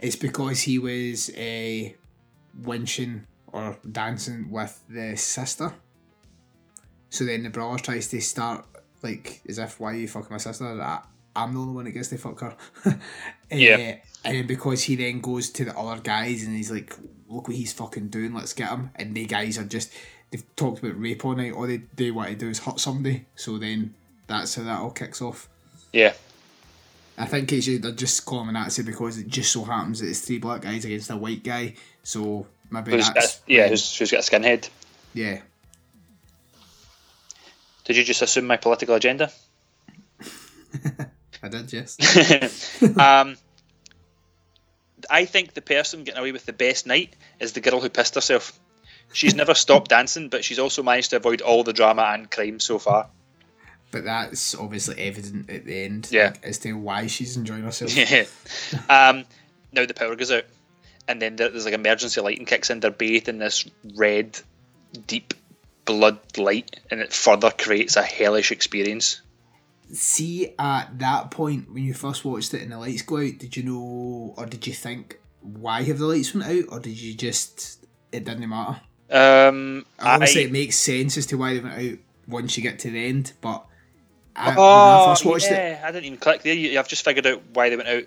[0.00, 1.90] It's because he was uh,
[2.60, 5.74] winching or dancing with the sister.
[7.12, 8.64] So then the brother tries to start
[9.02, 10.64] like as if why are you fucking my sister?
[10.80, 11.00] I,
[11.36, 12.56] I'm the only one that gets to fuck her.
[12.86, 12.94] Eh,
[13.50, 13.96] Yeah.
[14.24, 16.96] And then because he then goes to the other guys and he's like,
[17.28, 18.90] look what he's fucking doing, let's get him.
[18.96, 19.92] And the guys are just
[20.30, 21.52] they've talked about rape all night.
[21.52, 23.26] All they, they want to do is hurt somebody.
[23.36, 23.94] So then
[24.26, 25.48] that's how that all kicks off.
[25.92, 26.14] Yeah,
[27.18, 30.00] I think it's just, they're just calling him a Nazi because it just so happens
[30.00, 31.74] that it's three black guys against a white guy.
[32.02, 34.70] So maybe who's, that's uh, yeah, who's got a skinhead?
[35.12, 35.40] yeah.
[37.84, 39.30] Did you just assume my political agenda?
[41.42, 41.98] I did, yes.
[42.98, 43.36] um,
[45.10, 48.14] I think the person getting away with the best night is the girl who pissed
[48.14, 48.58] herself.
[49.12, 52.60] She's never stopped dancing, but she's also managed to avoid all the drama and crime
[52.60, 53.08] so far.
[53.90, 56.26] but that's obviously evident at the end Yeah.
[56.28, 57.94] like, as to why she's enjoying herself.
[57.96, 58.24] Yeah.
[58.88, 59.24] um,
[59.72, 60.44] now the power goes out,
[61.08, 62.80] and then there's like emergency lighting kicks in.
[62.80, 64.38] They're bathed in this red,
[65.08, 65.34] deep
[65.84, 69.20] blood light, and it further creates a hellish experience.
[69.92, 73.56] See, at that point, when you first watched it and the lights go out, did
[73.56, 76.64] you know or did you think, why have the lights went out?
[76.70, 78.80] Or did you just, it didn't matter?
[79.10, 82.78] Um, Obviously, I, it makes sense as to why they went out once you get
[82.78, 83.66] to the end, but
[84.34, 86.54] I, oh, when I first watched it, I didn't even click there.
[86.54, 88.04] You, I've just figured out why they went out.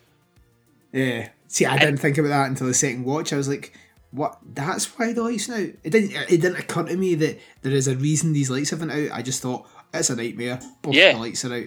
[0.92, 1.30] Yeah.
[1.48, 3.32] See, I didn't think about that until the second watch.
[3.32, 3.78] I was like,
[4.16, 4.38] "What?
[4.54, 6.12] That's why the lights are out." It didn't.
[6.14, 9.10] It didn't occur to me that there is a reason these lights haven't out.
[9.12, 10.60] I just thought it's a nightmare.
[10.82, 11.14] Both Yeah.
[11.14, 11.66] the lights are out.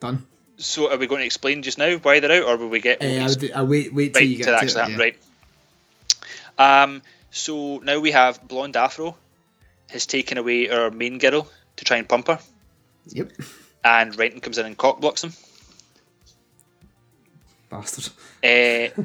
[0.00, 0.26] Done.
[0.58, 3.02] So are we going to explain just now why they're out, or will we get?
[3.02, 3.52] Uh, will we I would.
[3.52, 3.94] I wait.
[3.94, 4.90] Wait till right you get to to, it.
[4.90, 4.96] yeah.
[4.98, 6.82] right?
[6.84, 9.16] Um, so now we have blonde afro
[9.90, 12.38] has taken away our main girl to try and pump her,
[13.08, 13.32] Yep.
[13.84, 15.32] and Renton comes in and cock blocks him.
[17.70, 18.08] Bastard.
[18.44, 19.02] Uh,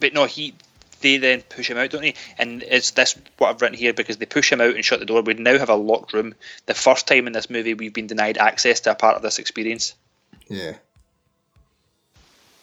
[0.00, 0.54] but no, he
[1.04, 2.14] they then push him out, don't they?
[2.38, 5.06] And it's this what I've written here because they push him out and shut the
[5.06, 5.22] door.
[5.22, 6.34] We'd now have a locked room.
[6.66, 9.38] The first time in this movie we've been denied access to a part of this
[9.38, 9.94] experience.
[10.48, 10.72] Yeah.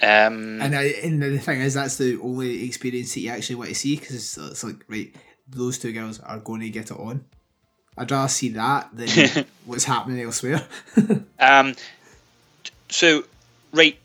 [0.01, 3.69] Um, And, I, and the thing is, that's the only experience that you actually want
[3.69, 5.15] to see because it's, it's like, right,
[5.47, 7.23] those two girls are going to get it on.
[7.97, 10.65] I'd rather see that than what's happening elsewhere.
[11.39, 11.75] Um,
[12.89, 13.23] so,
[13.73, 13.97] right,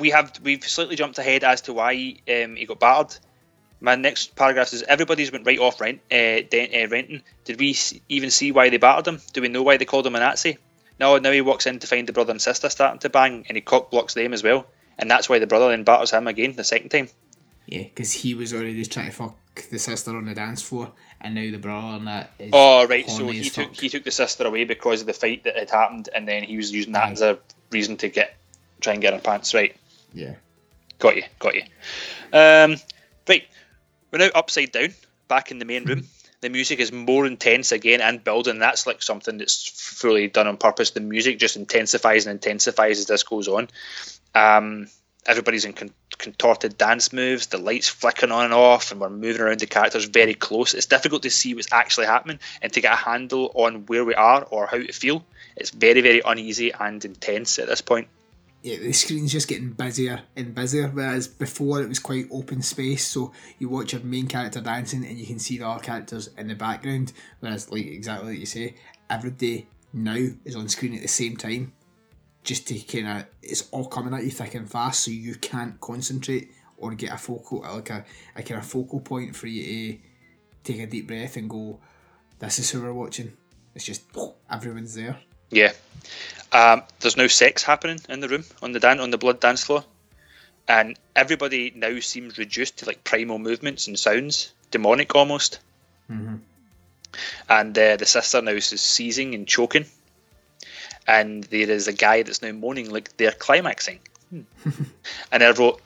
[0.00, 1.92] we have we've slightly jumped ahead as to why
[2.28, 3.16] um, he got battered.
[3.82, 7.22] My next paragraph is everybody's went right off rent uh, Den- uh, Renton.
[7.44, 7.76] Did we
[8.08, 9.20] even see why they battered him?
[9.32, 10.58] Do we know why they called him a Nazi?
[10.98, 13.56] No, now he walks in to find the brother and sister starting to bang, and
[13.56, 14.66] he cock blocks them as well,
[14.98, 17.08] and that's why the brother then batters him again the second time.
[17.66, 19.36] yeah, because he was already trying to fuck
[19.70, 22.50] the sister on the dance floor, and now the brother and that is.
[22.52, 23.80] Oh right, so he took fuck.
[23.80, 26.58] he took the sister away because of the fight that had happened, and then he
[26.58, 27.12] was using that Aye.
[27.12, 27.38] as a
[27.70, 28.36] reason to get
[28.82, 29.74] try and get her pants right.
[30.12, 30.34] Yeah.
[30.98, 31.62] Got you, got you.
[32.32, 32.76] Um,
[33.28, 33.46] right,
[34.10, 34.94] we're now upside down,
[35.28, 36.06] back in the main room.
[36.40, 38.58] The music is more intense again and building.
[38.58, 40.90] That's like something that's fully done on purpose.
[40.90, 43.68] The music just intensifies and intensifies as this goes on.
[44.34, 44.86] Um,
[45.26, 47.48] everybody's in con- contorted dance moves.
[47.48, 50.72] The lights flickering on and off, and we're moving around the characters very close.
[50.72, 54.14] It's difficult to see what's actually happening and to get a handle on where we
[54.14, 55.24] are or how to feel.
[55.56, 58.08] It's very, very uneasy and intense at this point.
[58.62, 63.06] Yeah, the screen's just getting busier and busier, whereas before it was quite open space.
[63.06, 66.48] So you watch your main character dancing and you can see the other characters in
[66.48, 67.12] the background.
[67.40, 68.74] Whereas, like exactly like you say,
[69.08, 71.72] everybody now is on screen at the same time,
[72.44, 75.80] just to kind of it's all coming at you thick and fast, so you can't
[75.80, 78.04] concentrate or get a focal like a,
[78.36, 79.98] a kind of focal point for you to
[80.64, 81.80] take a deep breath and go,
[82.38, 83.32] "This is who we're watching."
[83.74, 84.02] It's just
[84.50, 85.18] everyone's there.
[85.50, 85.72] Yeah.
[86.52, 89.64] Um, there's no sex happening in the room on the dan- on the blood dance
[89.64, 89.84] floor,
[90.66, 95.58] and everybody now seems reduced to like primal movements and sounds, demonic almost.
[97.48, 99.86] And uh, the sister now is seizing and choking,
[101.06, 103.98] and there is a guy that's now moaning like they're climaxing.
[104.32, 105.80] and I wrote,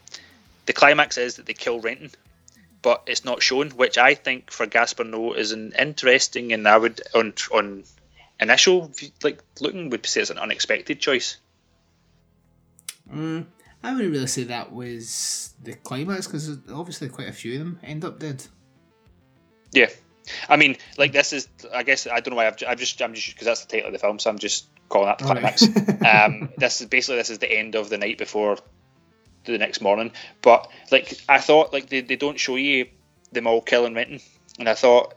[0.67, 2.11] the climax is that they kill Renton,
[2.83, 6.77] but it's not shown, which I think for Gaspar Noé is an interesting and I
[6.77, 7.85] would on on
[8.41, 11.39] initial like looking would say it's an unexpected choice.
[13.13, 13.47] Mm,
[13.83, 17.81] I wouldn't really say that was the climax because obviously quite a few of them
[17.83, 18.45] end up dead.
[19.73, 19.89] Yeah,
[20.49, 23.15] I mean, like this is I guess I don't know why I've, I've just I'm
[23.15, 25.59] just because that's the title of the film, so I'm just calling that the Alright.
[25.59, 26.03] climax.
[26.05, 28.57] um, this is basically this is the end of the night before
[29.45, 30.13] the next morning.
[30.43, 32.87] But like I thought, like they, they don't show you
[33.33, 34.21] them all killing Renton,
[34.59, 35.15] and I thought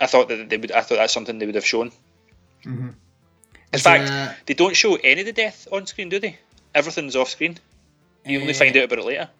[0.00, 1.90] I thought that they would I thought that's something they would have shown.
[2.64, 2.94] In
[3.72, 6.38] Is fact, there- they don't show any of the death on screen, do they?
[6.74, 7.58] Everything's off screen.
[8.26, 9.30] You only Uh, find out about it later.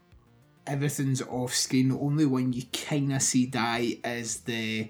[0.67, 1.89] Everything's off screen.
[1.91, 4.89] The only one you kind of see die is the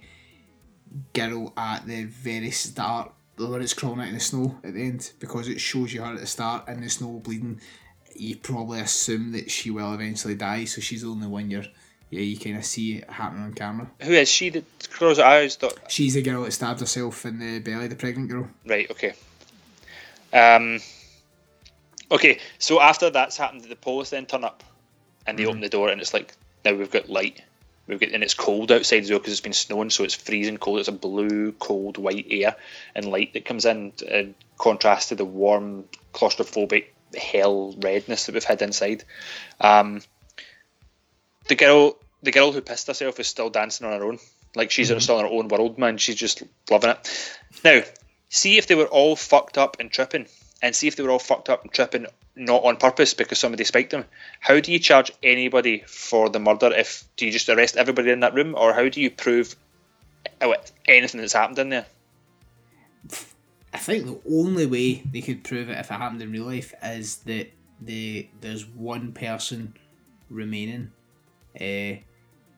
[1.12, 4.83] girl at the very start, the one that's crawling out in the snow at the
[4.83, 7.61] end, because it shows you her at the start and the snow bleeding.
[8.16, 11.64] You probably assume that she will eventually die, so she's the only one you're.
[12.11, 13.89] Yeah, you kind of see it happening on camera.
[14.03, 15.57] Who is she that close her eyes?
[15.89, 18.49] She's the girl that stabbed herself in the belly, the pregnant girl.
[18.67, 18.91] Right.
[18.91, 19.15] Okay.
[20.33, 20.81] Um.
[22.11, 22.41] Okay.
[22.59, 24.65] So after that's happened, the police then turn up,
[25.25, 26.35] and they open the door, and it's like
[26.65, 27.43] now we've got light.
[27.87, 30.59] We've got and it's cold outside as well because it's been snowing, so it's freezing
[30.59, 30.81] cold.
[30.81, 32.57] It's a blue, cold, white air
[32.95, 36.87] and light that comes in, in contrast to the warm, claustrophobic
[37.17, 39.05] hell redness that we've had inside.
[39.61, 40.03] Um,
[41.51, 44.18] the girl, the girl who pissed herself is still dancing on her own.
[44.55, 45.98] Like she's still in her own world, man.
[45.98, 47.38] She's just loving it.
[47.64, 47.82] Now,
[48.28, 50.26] see if they were all fucked up and tripping,
[50.62, 53.64] and see if they were all fucked up and tripping not on purpose because somebody
[53.64, 54.05] spiked them.
[54.38, 56.72] How do you charge anybody for the murder?
[56.72, 59.57] If do you just arrest everybody in that room, or how do you prove
[60.40, 60.53] uh,
[60.86, 61.86] anything that's happened in there?
[63.72, 66.74] I think the only way they could prove it if it happened in real life
[66.82, 69.74] is that the there's one person
[70.28, 70.92] remaining.
[71.59, 72.01] Uh,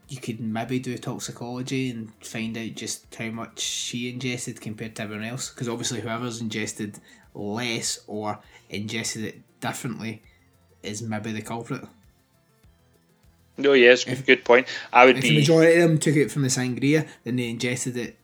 [0.08, 5.02] you could maybe do toxicology and find out just how much she ingested compared to
[5.02, 5.50] everyone else.
[5.50, 6.98] Because obviously, whoever's ingested
[7.34, 10.22] less or ingested it differently
[10.82, 11.84] is maybe the culprit.
[13.56, 14.66] No, yes, good point.
[14.92, 17.96] I would If the majority of them took it from the sangria, then they ingested
[17.96, 18.18] it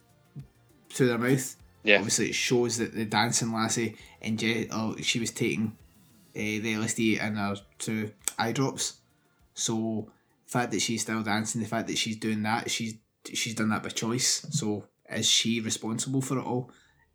[0.91, 1.57] through their mouth.
[1.85, 1.97] Yeah.
[1.97, 5.77] Obviously, it shows that the dancing lassie inge- oh, she was taking
[6.35, 8.95] uh, the LSD in her two eye drops.
[9.55, 10.11] So,
[10.49, 12.95] fact that she's still dancing, the fact that she's doing that, she's
[13.33, 14.47] she's done that by choice.
[14.51, 16.71] So, is she responsible for it all?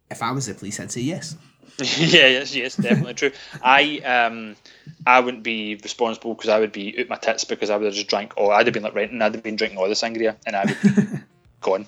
[0.09, 1.35] If I was the police, I'd say yes.
[1.79, 3.31] yeah, yes, yes, definitely true.
[3.63, 4.55] I um,
[5.07, 7.95] I wouldn't be responsible because I would be out my tits because I would have
[7.95, 8.33] just drank.
[8.37, 9.21] Or I'd have been like renting.
[9.21, 11.19] I'd have been drinking all the sangria, and I would be
[11.61, 11.87] gone.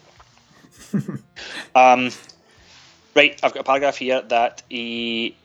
[1.75, 2.09] um,
[3.15, 5.35] right, I've got a paragraph here that he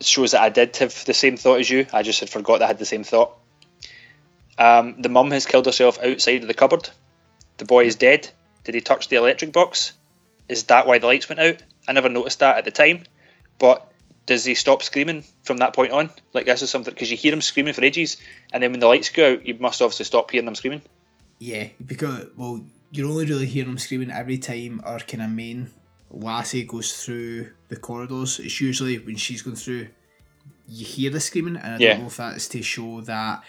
[0.00, 1.86] shows that I did have the same thought as you.
[1.92, 3.38] I just had forgot that I had the same thought.
[4.58, 6.90] Um, the mum has killed herself outside of the cupboard.
[7.58, 8.28] The boy is dead.
[8.64, 9.92] Did he touch the electric box?
[10.48, 11.62] Is that why the lights went out?
[11.86, 13.04] I never noticed that at the time.
[13.58, 13.90] But
[14.26, 16.10] does he stop screaming from that point on?
[16.34, 18.16] Like this is something because you hear him screaming for ages,
[18.52, 20.82] and then when the lights go out, you must obviously stop hearing him screaming.
[21.38, 25.70] Yeah, because well, you're only really hearing them screaming every time our kind of main
[26.10, 28.38] lassie goes through the corridors.
[28.38, 29.88] It's usually when she's going through,
[30.66, 31.90] you hear the screaming, and I Yeah.
[31.92, 33.42] don't know if that's to show that.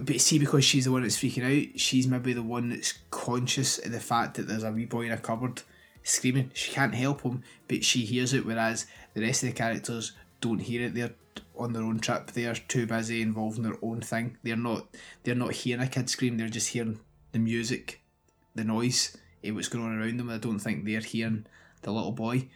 [0.00, 3.78] But see, because she's the one that's freaking out, she's maybe the one that's conscious
[3.78, 5.62] of the fact that there's a wee boy in a cupboard
[6.02, 6.50] screaming.
[6.54, 10.60] She can't help him, but she hears it, whereas the rest of the characters don't
[10.60, 10.94] hear it.
[10.94, 11.14] They're
[11.56, 12.32] on their own trip.
[12.32, 14.38] They are too busy involved in their own thing.
[14.42, 14.86] They're not.
[15.22, 16.36] They're not hearing a kid scream.
[16.36, 17.00] They're just hearing
[17.32, 18.00] the music,
[18.54, 20.30] the noise, eh, what's going on around them.
[20.30, 21.46] I don't think they're hearing
[21.82, 22.48] the little boy.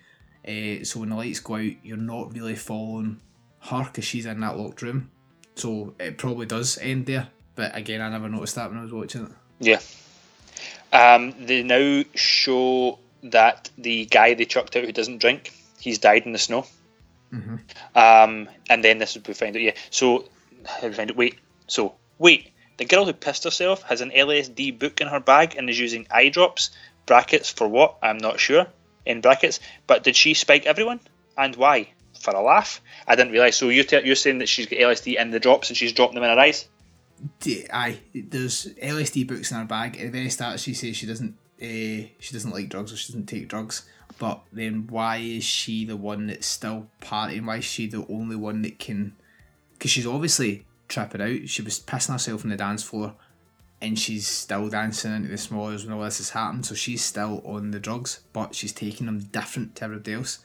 [0.46, 3.20] Uh, so when the lights go out, you're not really following
[3.60, 5.10] her because she's in that locked room.
[5.58, 7.28] So it probably does end there.
[7.54, 9.32] But again, I never noticed that when I was watching it.
[9.60, 9.80] Yeah.
[10.92, 16.24] Um, they now show that the guy they chucked out who doesn't drink, he's died
[16.24, 16.64] in the snow.
[17.94, 19.62] Um, and then this is we find out.
[19.62, 19.74] Yeah.
[19.90, 20.28] So
[20.82, 21.16] we find it?
[21.16, 21.38] Wait.
[21.66, 22.52] So wait.
[22.76, 26.06] The girl who pissed herself has an LSD book in her bag and is using
[26.10, 26.70] eye drops.
[27.06, 27.96] Brackets for what?
[28.02, 28.66] I'm not sure.
[29.04, 29.58] In brackets.
[29.86, 31.00] But did she spike everyone?
[31.36, 31.88] And why?
[32.20, 32.80] For a laugh?
[33.06, 33.56] I didn't realise.
[33.56, 36.16] So you're, te- you're saying that she's got LSD in the drops and she's dropping
[36.16, 36.66] them in her eyes?
[37.72, 39.96] Aye, there's LSD books in her bag.
[39.96, 41.36] At the very start, she says she doesn't.
[41.60, 43.88] Uh, she doesn't like drugs or she doesn't take drugs.
[44.18, 47.46] But then, why is she the one that's still partying?
[47.46, 49.14] Why is she the only one that can?
[49.72, 51.48] Because she's obviously tripping out.
[51.48, 53.14] She was pissing herself on the dance floor,
[53.80, 56.66] and she's still dancing into the smollers when all this has happened.
[56.66, 60.38] So she's still on the drugs, but she's taking them different to everybody else.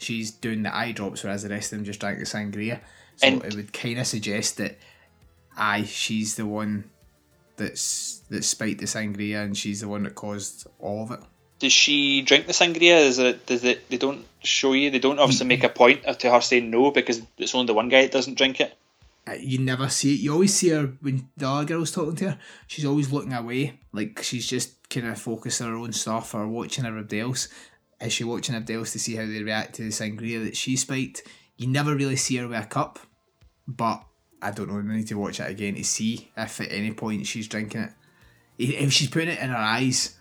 [0.00, 2.80] She's doing the eye drops, whereas the rest of them just drank the sangria.
[3.16, 4.78] So And- it would kind of suggest that
[5.56, 6.84] aye, she's the one
[7.56, 11.20] that's that spiked the sangria, and she's the one that caused all of it.
[11.58, 12.98] does she drink the sangria?
[13.04, 13.86] Is it does it?
[13.90, 14.90] They don't show you.
[14.90, 17.90] They don't obviously make a point to her saying no because it's only the one
[17.90, 18.74] guy that doesn't drink it.
[19.28, 20.20] Uh, You never see it.
[20.20, 22.38] You always see her when the other girl's talking to her.
[22.66, 26.48] She's always looking away, like she's just kind of focused on her own stuff or
[26.48, 27.48] watching everybody else.
[28.00, 30.76] Is she watching everybody else to see how they react to the sangria that she
[30.76, 31.22] spiked?
[31.56, 32.98] You never really see her with a cup,
[33.68, 34.02] but
[34.40, 34.76] I don't know.
[34.76, 37.90] We need to watch it again to see if at any point she's drinking it.
[38.58, 40.16] If if she's putting it in her eyes,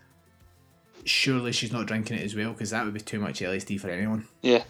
[1.06, 3.90] surely she's not drinking it as well because that would be too much LSD for
[3.90, 4.28] anyone.
[4.42, 4.64] Yeah.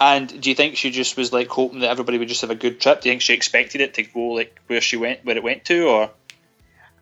[0.00, 2.54] And do you think she just was like hoping that everybody would just have a
[2.54, 3.00] good trip?
[3.00, 5.64] Do you think she expected it to go like where she went, where it went
[5.66, 6.10] to, or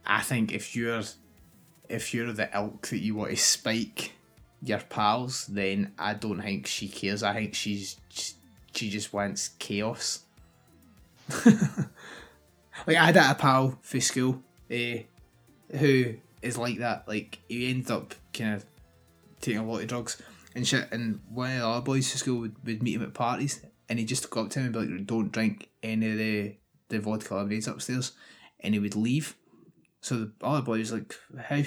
[0.06, 1.02] I think if you're
[1.88, 4.12] if you're the elk that you want to spike
[4.68, 7.22] your pals, then I don't think she cares.
[7.22, 7.96] I think she's
[8.74, 10.24] she just wants chaos.
[12.86, 15.04] like I had a pal for school, eh,
[15.70, 17.08] who is like that.
[17.08, 18.64] Like he ends up kind of
[19.40, 20.20] taking a lot of drugs
[20.54, 20.88] and shit.
[20.92, 23.98] And one of the other boys for school would, would meet him at parties, and
[23.98, 26.56] he just go up to him and be like, "Don't drink any of the
[26.88, 28.12] the vodka lemonades upstairs,"
[28.60, 29.36] and he would leave.
[30.00, 31.14] So the other boy was like,
[31.48, 31.62] "How?"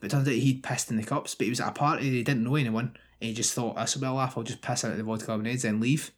[0.00, 2.10] But it turns out he'd pissed in the cups, but he was at a party,
[2.10, 4.36] he didn't know anyone, and he just thought, "This will be a laugh.
[4.36, 6.10] I'll just piss out the vodka lemonades and leave."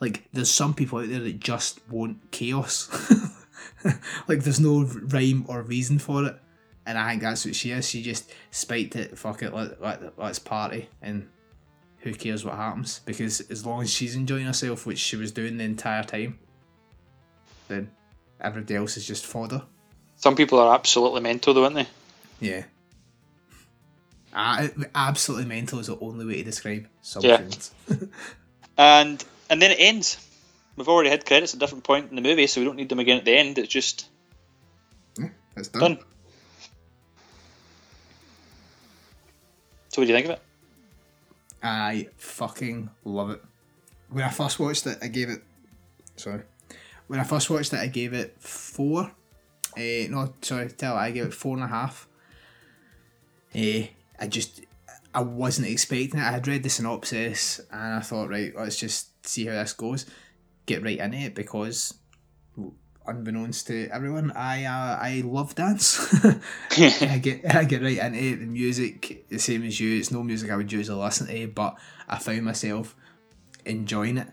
[0.00, 2.88] Like, there's some people out there that just want chaos.
[4.28, 6.36] like, there's no rhyme or reason for it,
[6.86, 7.88] and I think that's what she is.
[7.88, 9.16] She just spiked it.
[9.16, 9.54] Fuck it.
[9.54, 11.28] Let, let let's party, and
[11.98, 13.00] who cares what happens?
[13.04, 16.38] Because as long as she's enjoying herself, which she was doing the entire time,
[17.68, 17.90] then
[18.40, 19.62] everybody else is just fodder.
[20.16, 21.86] some people are absolutely mental though, aren't they?
[22.40, 22.64] Yeah.
[24.32, 27.38] Uh, absolutely mental is the only way to describe some Yeah.
[27.38, 27.72] things.
[28.78, 30.16] And and then it ends.
[30.76, 32.88] We've already had credits at a different point in the movie, so we don't need
[32.88, 33.58] them again at the end.
[33.58, 34.08] It's just
[35.18, 35.80] yeah, It's done.
[35.96, 35.98] done.
[39.88, 40.42] So what do you think of it?
[41.62, 43.42] I fucking love it.
[44.08, 45.42] When I first watched it, I gave it.
[46.16, 46.42] Sorry.
[47.08, 49.10] when I first watched it, I gave it four.
[49.76, 52.06] Uh, no, sorry, tell I gave it four and a half.
[53.60, 53.86] Uh,
[54.18, 54.62] I just
[55.14, 56.24] I wasn't expecting it.
[56.24, 60.06] I had read the synopsis and I thought, right, let's just see how this goes.
[60.66, 61.94] Get right into it because,
[63.06, 66.14] unbeknownst to everyone, I uh, I love dance.
[66.70, 68.40] I get I get right into it.
[68.40, 69.98] The music, the same as you.
[69.98, 71.76] It's no music I would usually listen to, but
[72.08, 72.94] I found myself
[73.64, 74.28] enjoying it.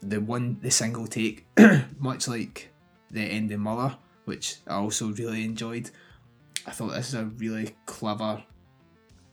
[0.00, 1.46] The one, the single take,
[1.98, 2.70] much like
[3.10, 5.90] the ending Mother, which I also really enjoyed.
[6.68, 8.42] I thought this is a really clever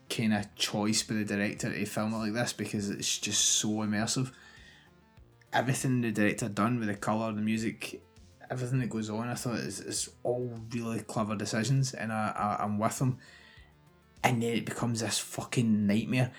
[0.09, 3.69] kind of choice by the director to film it like this because it's just so
[3.69, 4.31] immersive.
[5.51, 8.01] Everything the director done with the colour, the music,
[8.49, 12.63] everything that goes on, I thought is, is all really clever decisions, and I, I
[12.63, 13.17] I'm with them.
[14.23, 16.31] And then it becomes this fucking nightmare,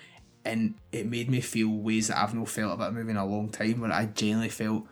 [0.45, 3.27] and it made me feel ways that I've not felt about a movie in a
[3.27, 4.87] long time, where I genuinely felt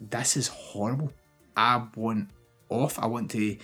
[0.00, 1.12] this is horrible.
[1.56, 2.30] I want
[2.70, 2.98] off.
[2.98, 3.56] I want to.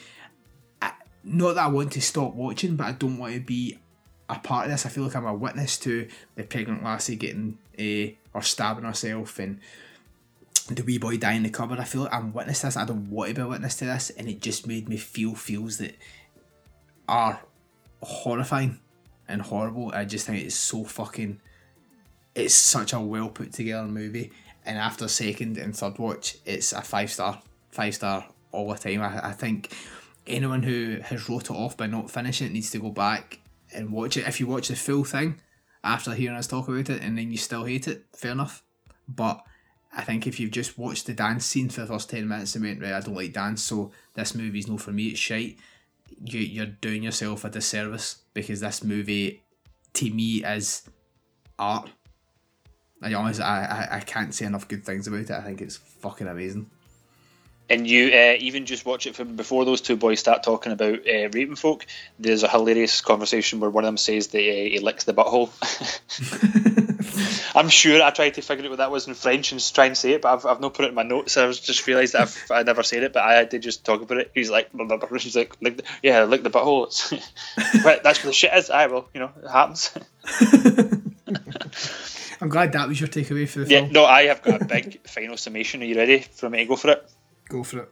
[1.24, 3.78] Not that I want to stop watching, but I don't want to be
[4.28, 4.86] a part of this.
[4.86, 9.38] I feel like I'm a witness to the pregnant lassie getting uh, or stabbing herself
[9.38, 9.60] and
[10.68, 11.78] the wee boy dying in the cupboard.
[11.78, 12.76] I feel like I'm witness to this.
[12.76, 15.34] I don't want to be a witness to this, and it just made me feel
[15.34, 15.96] feels that
[17.08, 17.40] are
[18.02, 18.80] horrifying
[19.28, 19.92] and horrible.
[19.94, 21.40] I just think it's so fucking.
[22.34, 24.32] It's such a well put together movie,
[24.64, 29.02] and after second and third watch, it's a five star, five star all the time.
[29.02, 29.72] I, I think
[30.26, 33.40] anyone who has wrote it off by not finishing it needs to go back
[33.72, 34.26] and watch it.
[34.26, 35.40] If you watch the full thing
[35.82, 38.62] after hearing us talk about it and then you still hate it, fair enough.
[39.06, 39.44] But
[39.96, 42.64] I think if you've just watched the dance scene for the first 10 minutes and
[42.64, 45.58] went, right, I don't like dance, so this movie's no for me, it's shite,
[46.22, 49.42] you, you're doing yourself a disservice because this movie,
[49.94, 50.88] to me, is
[51.58, 51.90] art.
[53.02, 55.30] I honestly, I, I, I can't say enough good things about it.
[55.30, 56.70] I think it's fucking amazing.
[57.70, 61.08] And you uh, even just watch it from before those two boys start talking about
[61.08, 61.86] uh, raping folk.
[62.18, 65.50] There's a hilarious conversation where one of them says that uh, he licks the butthole.
[67.54, 69.96] I'm sure I tried to figure out what that was in French and try and
[69.96, 71.36] say it, but I've, I've not put it in my notes.
[71.36, 74.02] I was just realised that I've I never said it, but I did just talk
[74.02, 74.32] about it.
[74.34, 74.70] He's like,
[75.18, 75.56] he's like,
[76.02, 76.90] yeah, lick the butthole.
[77.84, 78.70] right, that's where the shit is.
[78.70, 79.90] I will, you know, it happens.
[82.40, 83.92] I'm glad that was your takeaway for the yeah, film.
[83.92, 85.82] no, I have got a big final summation.
[85.82, 87.10] Are you ready for me to go for it?
[87.48, 87.88] Go for it.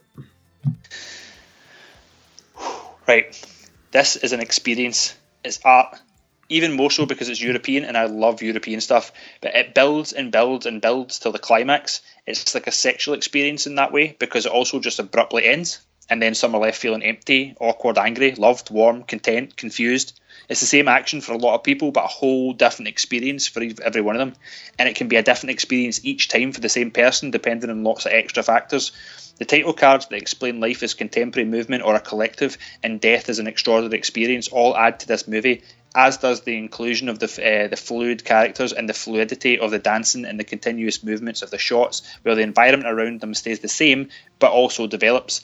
[3.07, 3.45] Right,
[3.91, 5.15] this is an experience.
[5.43, 5.99] It's art,
[6.47, 9.11] even more so because it's European, and I love European stuff.
[9.41, 12.01] But it builds and builds and builds till the climax.
[12.25, 16.21] It's like a sexual experience in that way because it also just abruptly ends, and
[16.21, 20.19] then some are left feeling empty, awkward, angry, loved, warm, content, confused.
[20.49, 23.63] It's the same action for a lot of people, but a whole different experience for
[23.83, 24.35] every one of them.
[24.77, 27.83] And it can be a different experience each time for the same person, depending on
[27.83, 28.91] lots of extra factors.
[29.39, 33.39] The title cards that explain life as contemporary movement or a collective, and death as
[33.39, 35.63] an extraordinary experience, all add to this movie,
[35.95, 39.79] as does the inclusion of the uh, the fluid characters and the fluidity of the
[39.79, 43.67] dancing and the continuous movements of the shots, where the environment around them stays the
[43.67, 45.41] same but also develops.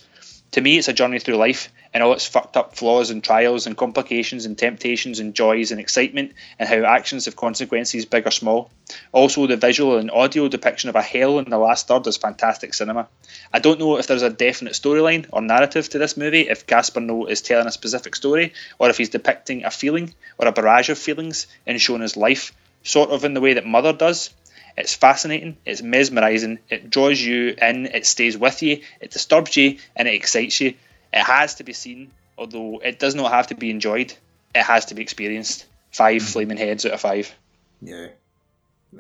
[0.51, 3.67] To me, it's a journey through life and all its fucked up flaws and trials
[3.67, 8.31] and complications and temptations and joys and excitement and how actions have consequences, big or
[8.31, 8.71] small.
[9.11, 12.73] Also, the visual and audio depiction of a hell in the last third is fantastic
[12.73, 13.07] cinema.
[13.53, 17.01] I don't know if there's a definite storyline or narrative to this movie, if Gaspar
[17.01, 20.89] Noé is telling a specific story, or if he's depicting a feeling or a barrage
[20.89, 24.31] of feelings and showing his life, sort of in the way that Mother does.
[24.79, 29.77] It's fascinating, it's mesmerising, it draws you in, it stays with you, it disturbs you,
[29.93, 30.73] and it excites you.
[31.11, 34.13] It has to be seen, although it does not have to be enjoyed.
[34.55, 35.65] It has to be experienced.
[35.91, 37.35] Five flaming heads out of five.
[37.81, 38.07] Yeah.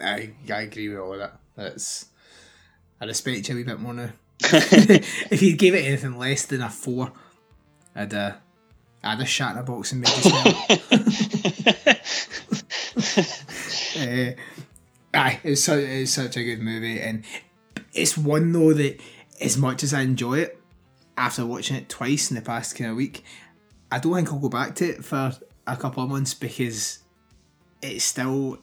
[0.01, 1.39] I, I agree with all of that.
[1.55, 2.07] That's
[2.99, 4.09] I respect you a wee bit more now.
[4.41, 7.13] if you gave it anything less than a four,
[7.95, 8.33] I'd uh,
[9.01, 10.65] I'd have shat in a box and made you smell.
[13.99, 14.31] uh,
[15.13, 17.23] aye, it's such, it's such a good movie, and
[17.93, 18.99] it's one though that
[19.41, 20.59] as much as I enjoy it,
[21.17, 23.23] after watching it twice in the past kind of week,
[23.91, 25.33] I don't think I'll go back to it for
[25.67, 26.99] a couple of months because
[27.81, 28.59] it's still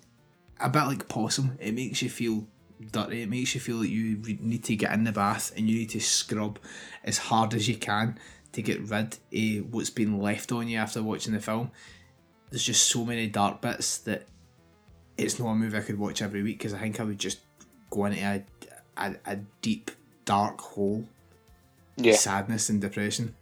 [0.61, 1.59] a bit like possum.
[1.61, 2.47] It makes you feel
[2.93, 3.23] dirty.
[3.23, 5.91] It makes you feel like you need to get in the bath and you need
[5.91, 6.59] to scrub
[7.05, 8.19] as hard as you can
[8.53, 11.71] to get rid of what's been left on you after watching the film.
[12.51, 14.27] There's just so many dark bits that
[15.19, 17.39] it's not a movie I could watch every week because I think I would just
[17.91, 18.45] go into a,
[18.97, 19.91] a, a deep,
[20.25, 21.07] dark hole
[21.97, 23.35] Yeah, sadness and depression.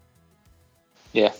[1.12, 1.32] yeah,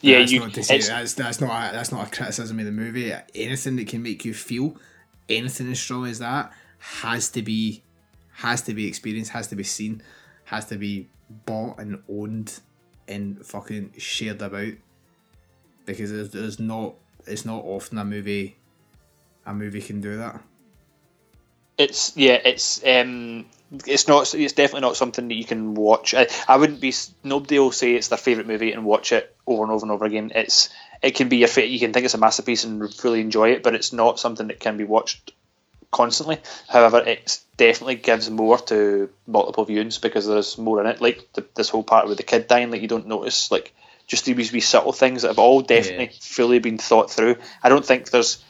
[0.00, 0.18] yeah.
[0.18, 2.72] that's you, not to say that's that's not a, that's not a criticism of the
[2.72, 3.12] movie.
[3.34, 4.76] Anything that can make you feel
[5.28, 7.82] anything as strong as that has to be
[8.34, 10.02] has to be experienced, has to be seen,
[10.44, 11.08] has to be
[11.46, 12.60] bought and owned
[13.08, 14.72] and fucking shared about
[15.86, 16.94] because there's, there's not
[17.26, 18.56] it's not often a movie
[19.46, 20.40] a movie can do that.
[21.78, 23.46] It's yeah, it's um,
[23.86, 24.32] it's not.
[24.34, 26.14] It's definitely not something that you can watch.
[26.14, 26.92] I, I wouldn't be.
[27.24, 30.04] Nobody will say it's their favorite movie and watch it over and over and over
[30.04, 30.32] again.
[30.34, 30.68] It's
[31.02, 33.62] it can be your fa- you can think it's a masterpiece and really enjoy it,
[33.62, 35.32] but it's not something that can be watched
[35.90, 36.38] constantly.
[36.68, 41.00] However, it definitely gives more to multiple viewings because there's more in it.
[41.00, 43.74] Like the, this whole part with the kid dying, like you don't notice, like
[44.06, 46.18] just these wee subtle things that have all definitely Yeah.
[46.20, 47.36] fully been thought through.
[47.62, 48.42] I don't think there's,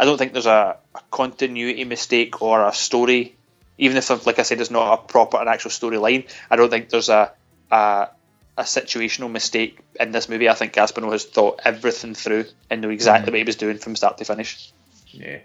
[0.00, 3.36] I don't think there's a, a continuity mistake or a story.
[3.76, 6.88] Even if, like I said, there's not a proper an actual storyline, I don't think
[6.88, 7.32] there's a,
[7.70, 8.08] a
[8.56, 10.48] a situational mistake in this movie.
[10.48, 13.78] I think Gaspar Noé has thought everything through and knew exactly what he was doing
[13.78, 14.72] from start to finish.
[15.06, 15.38] Yeah.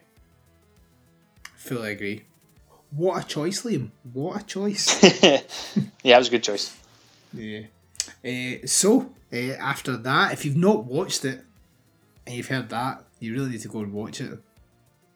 [1.56, 2.24] Fully agree.
[2.92, 3.90] What a choice, Liam.
[4.14, 5.02] What a choice.
[5.24, 6.76] yeah, it was a good choice.
[7.34, 7.62] Yeah.
[8.24, 11.44] Uh, so, uh, after that, if you've not watched it
[12.26, 14.40] and you've heard that, you really need to go and watch it.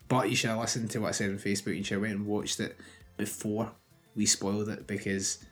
[0.07, 1.77] But you should have listened to what I said on Facebook.
[1.77, 2.77] You should have went and watched it
[3.17, 3.71] before
[4.15, 5.45] we spoiled it because,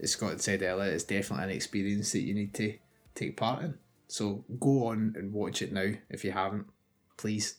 [0.00, 2.74] as Scott said earlier, it's definitely an experience that you need to
[3.14, 3.74] take part in.
[4.06, 6.66] So go on and watch it now if you haven't,
[7.16, 7.56] please.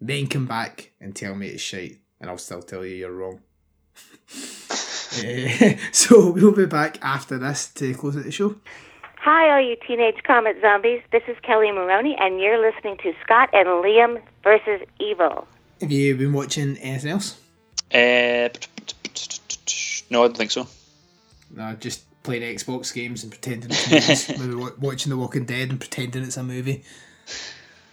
[0.00, 3.40] Then come back and tell me it's shite, and I'll still tell you you're wrong.
[5.24, 8.54] Eh, so we'll be back after this to close out the show.
[9.22, 11.02] Hi, all you teenage comet zombies.
[11.12, 15.46] This is Kelli Maroney, and you're listening to Scott and Liam versus Evil.
[15.82, 17.38] Have you been watching anything else?
[17.92, 18.48] Uh,
[20.08, 20.66] no, I don't think so.
[21.54, 24.38] No, just playing Xbox games and pretending it's movies.
[24.40, 26.82] Maybe watching The Walking Dead and pretending it's a movie.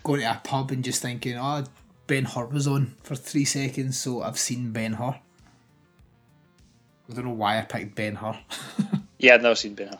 [0.03, 1.65] Going to a pub and just thinking, oh,
[2.07, 5.19] Ben Hur was on for three seconds, so I've seen Ben Hur.
[7.09, 8.39] I don't know why I picked Ben Hur.
[9.19, 9.97] Yeah, I've never seen Ben Hur.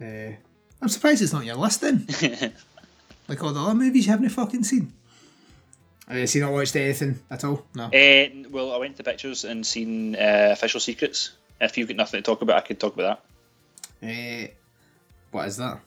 [0.00, 0.32] Uh,
[0.80, 2.06] I'm surprised it's not your list then.
[3.28, 4.92] like all the other movies you haven't fucking seen.
[6.06, 7.66] Have you seen or watched anything at all?
[7.74, 7.84] No.
[7.86, 11.32] Uh, well, I went to the pictures and seen uh, Official Secrets.
[11.60, 13.20] If you've got nothing to talk about, I could talk about
[14.00, 14.08] that.
[14.08, 14.48] Uh,
[15.32, 15.80] what is that?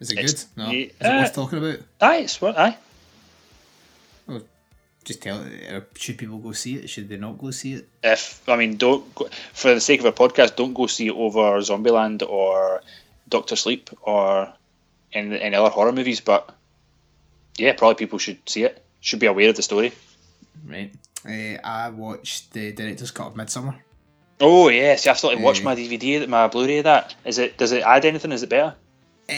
[0.00, 0.62] Is it It's- good?
[0.64, 0.70] No.
[0.70, 1.78] Is it uh, worth talking about?
[2.00, 2.58] Aye, it's what?
[2.58, 2.76] Aye.
[5.02, 6.90] Just tell uh, should people go see it?
[6.90, 7.88] Should they not go see it?
[8.04, 11.14] If I mean, don't go, for the sake of a podcast, don't go see it
[11.14, 12.82] over Zombieland or
[13.30, 14.52] Doctor Sleep or
[15.12, 16.20] any, any other horror movies.
[16.20, 16.54] But
[17.56, 18.84] yeah, probably people should see it.
[19.00, 19.92] Should be aware of the story.
[20.66, 20.92] Right.
[21.26, 23.76] Uh, I watched the director's cut of Midsommar.
[24.40, 25.64] Oh yes, I still have to watch Eh.
[25.64, 26.78] my DVD, that my Blu-ray.
[26.78, 27.56] Of that is it?
[27.58, 28.32] Does it add anything?
[28.32, 28.74] Is it better?
[29.28, 29.34] Uh,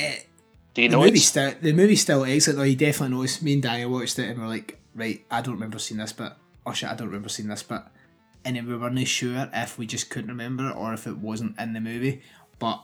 [0.75, 2.65] Do you the know movie's it's still the movie's still excellent though.
[2.65, 3.43] You definitely notice.
[3.43, 6.33] Me and Daniel watched it and we're like, right, I don't remember seeing this bit.
[6.65, 7.81] Oh shit, I don't remember seeing this bit.
[8.45, 11.59] And then we weren't sure if we just couldn't remember it or if it wasn't
[11.61, 12.23] in the movie.
[12.61, 12.83] But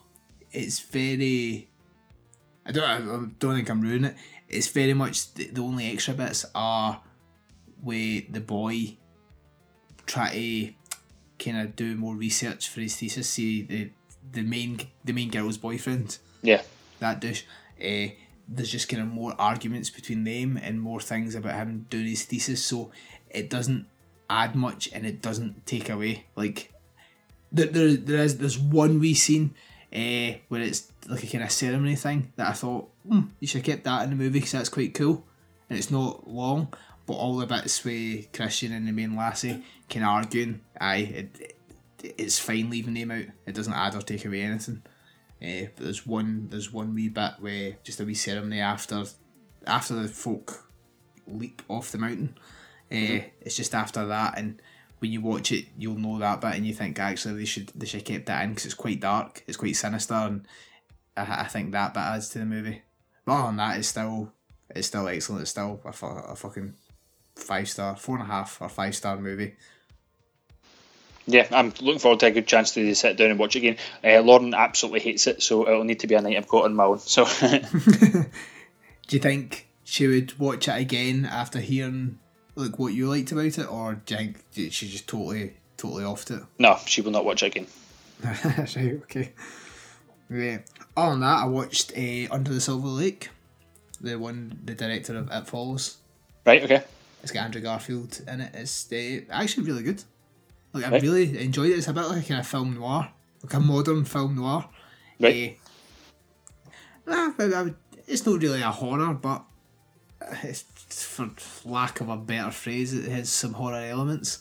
[0.52, 1.68] it's very.
[2.66, 2.84] I don't.
[2.84, 2.98] I
[3.38, 4.16] don't think I'm ruining it.
[4.48, 7.02] It's very much the, the only extra bits are
[7.82, 8.96] where the boy
[10.06, 10.72] try to
[11.38, 13.28] kind of do more research for his thesis.
[13.28, 13.90] See the
[14.32, 16.62] the main the main girl's boyfriend yeah?
[17.00, 17.44] that douche.
[17.80, 18.08] Uh,
[18.48, 22.24] there's just kind of more arguments between them and more things about him doing his
[22.24, 22.90] thesis, so
[23.30, 23.86] it doesn't
[24.30, 26.24] add much and it doesn't take away.
[26.34, 26.72] Like
[27.52, 29.54] there, there, there is there's one wee scene
[29.94, 33.58] uh, where it's like a kind of ceremony thing that I thought hmm, you should
[33.58, 35.24] have kept that in the movie because that's quite cool,
[35.68, 36.72] and it's not long,
[37.06, 42.14] but all the bits with Christian and the main lassie can arguing, aye, it, it,
[42.18, 43.24] it's fine leaving them out.
[43.46, 44.82] It doesn't add or take away anything.
[45.42, 49.04] Uh, but there's one there's one wee bit where just a wee ceremony after
[49.66, 50.68] after the folk
[51.26, 52.36] leap off the mountain.
[52.90, 54.60] Uh, It's just after that, and
[54.98, 57.86] when you watch it, you'll know that bit, and you think actually they should they
[57.86, 60.46] should have kept that in because it's quite dark, it's quite sinister, and
[61.16, 62.82] I, I think that bit adds to the movie.
[63.24, 64.32] But other than that, it's still
[64.70, 65.42] it's still excellent.
[65.42, 66.74] It's still a, a fucking
[67.34, 69.54] five star, four and a half or five star movie.
[71.26, 73.76] Yeah, I'm looking forward to a good chance to sit down and watch it again.
[74.02, 76.74] Uh, Lauren absolutely hates it, so it'll need to be a night I've got on
[76.74, 76.98] my own.
[77.00, 77.26] So
[79.08, 82.18] Do you think she would watch it again after hearing
[82.58, 86.30] like what you liked about it, or do you think she just totally totally offed
[86.36, 86.42] it?
[86.58, 87.66] no, she will not watch it again.
[88.24, 89.32] right, okay.
[90.30, 90.58] Yeah.
[90.96, 93.30] Other than that, I watched uh, Under the Silver Lake,
[94.00, 95.96] the one the director of It Follows.
[96.44, 96.62] Right?
[96.64, 96.82] Okay.
[97.22, 98.50] It's got Andrew Garfield in it.
[98.54, 100.02] It's uh, actually really good.
[100.72, 101.02] Like I Right.
[101.02, 101.78] really enjoyed it.
[101.78, 103.08] It's a bit like a kind of film noir,
[103.42, 104.68] like a modern film noir.
[105.20, 105.58] Right.
[107.06, 107.74] Uh, nah, I would-
[108.06, 109.44] it's not really a horror, but
[110.42, 110.62] it's,
[111.04, 111.30] for
[111.64, 114.40] lack of a better phrase, it has some horror elements.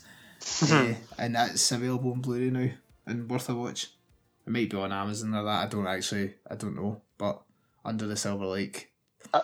[0.70, 2.70] uh, and that's available on Blu-ray now
[3.06, 3.90] and worth a watch.
[4.46, 5.64] It might be on Amazon or that.
[5.64, 6.34] I don't actually.
[6.50, 7.42] I don't know, but
[7.84, 8.90] Under the Silver Lake.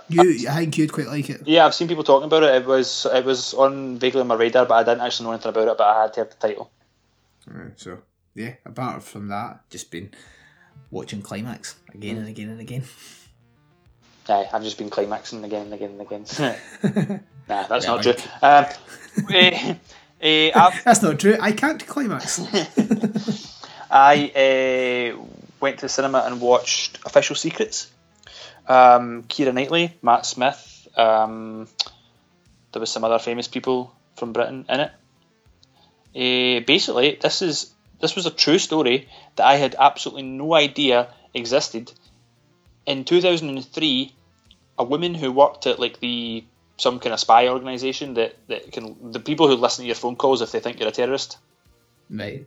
[0.08, 1.42] you, I think you'd quite like it.
[1.46, 2.62] Yeah, I've seen people talking about it.
[2.62, 5.50] It was it was on vaguely on my radar, but I didn't actually know anything
[5.50, 5.78] about it.
[5.78, 6.70] But I had to have the title.
[7.50, 7.98] Uh, so
[8.34, 10.10] yeah, apart from that, just been
[10.90, 12.84] watching Climax again and again and again.
[14.28, 16.24] Aye, I've just been climaxing again and again and again.
[17.48, 18.14] nah, that's Yeah, not true.
[18.42, 18.66] Um,
[19.30, 19.74] eh,
[20.20, 21.36] eh, That's not true.
[21.40, 22.40] I can't climax.
[23.90, 25.22] I uh,
[25.60, 27.90] went to the cinema and watched Official Secrets.
[28.66, 30.88] Um, Keira Knightley, Matt Smith.
[30.96, 31.68] Um,
[32.72, 34.90] there was some other famous people from Britain in it.
[36.16, 41.08] Uh, basically, this is this was a true story that I had absolutely no idea
[41.32, 41.92] existed.
[42.86, 44.14] In 2003,
[44.78, 46.44] a woman who worked at like the
[46.76, 50.16] some kind of spy organization that, that can the people who listen to your phone
[50.16, 51.38] calls if they think you're a terrorist
[52.10, 52.46] right.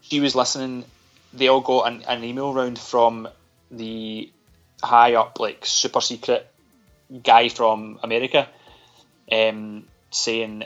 [0.00, 0.84] she was listening.
[1.32, 3.28] They all got an, an email round from
[3.70, 4.30] the
[4.82, 6.46] high up, like super secret
[7.22, 8.48] guy from America,
[9.30, 10.64] um, saying,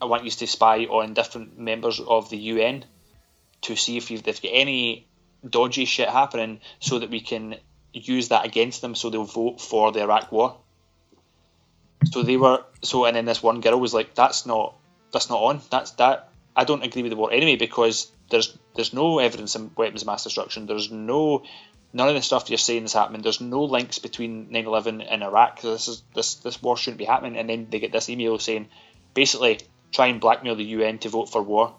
[0.00, 2.84] "I want you to spy on different members of the UN
[3.62, 5.06] to see if you've, if you've got any
[5.48, 7.56] dodgy shit happening, so that we can
[7.92, 10.56] use that against them, so they'll vote for the Iraq War."
[12.10, 14.74] So they were so, and then this one girl was like, "That's not,
[15.12, 15.60] that's not on.
[15.70, 16.30] That's that.
[16.54, 20.06] I don't agree with the war anyway because there's there's no evidence in weapons of
[20.06, 20.66] mass destruction.
[20.66, 21.44] There's no
[21.92, 23.22] none of the stuff you're saying is happening.
[23.22, 25.60] There's no links between 9/11 and Iraq.
[25.60, 27.36] This is this this war shouldn't be happening.
[27.38, 28.68] And then they get this email saying,
[29.14, 29.60] basically,
[29.92, 31.74] try and blackmail the UN to vote for war,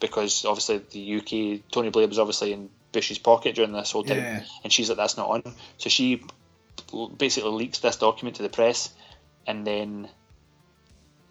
[0.00, 4.18] because obviously the UK Tony Blair was obviously in Bush's pocket during this whole time,
[4.18, 4.44] Yeah.
[4.64, 5.54] and she's like, that's not on.
[5.78, 6.22] So she
[7.16, 8.90] basically leaks this document to the press,
[9.46, 10.08] and then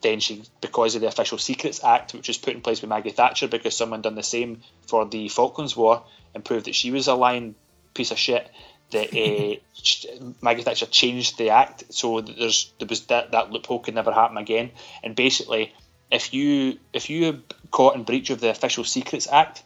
[0.02, 3.10] then she, because of the Official Secrets Act, which was put in place by Maggie
[3.10, 6.04] Thatcher, because someone done the same for the Falklands War
[6.36, 7.56] and proved that she was a lying
[7.96, 8.48] piece of shit,
[8.92, 9.12] that
[10.22, 13.96] uh, Maggie Thatcher changed the act so that there's there was that that loophole could
[13.96, 14.72] never happen again.
[15.04, 15.74] And basically,
[16.12, 19.64] if you if you caught in breach of the Official Secrets Act,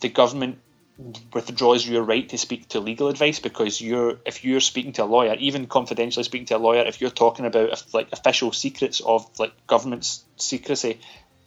[0.00, 0.58] the government
[1.32, 5.06] withdraws your right to speak to legal advice because you're if you're speaking to a
[5.06, 9.28] lawyer, even confidentially speaking to a lawyer, if you're talking about like official secrets of
[9.38, 11.00] like government's secrecy,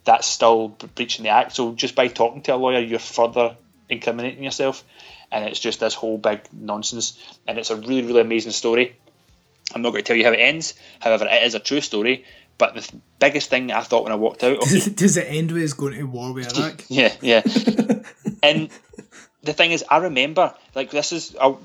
[0.03, 1.55] that's still breaching the act.
[1.55, 3.55] So just by talking to a lawyer, you're further
[3.89, 4.83] incriminating yourself,
[5.31, 7.17] and it's just this whole big nonsense.
[7.47, 8.97] And it's a really really amazing story.
[9.73, 10.73] I'm not going to tell you how it ends.
[10.99, 12.25] However, it is a true story.
[12.57, 15.27] But the th- biggest thing I thought when I walked out, okay, Does, does it
[15.29, 16.85] end with going to war with Iraq?
[16.89, 17.43] yeah, yeah.
[18.43, 18.69] and
[19.43, 21.55] the thing is, I remember like this is I,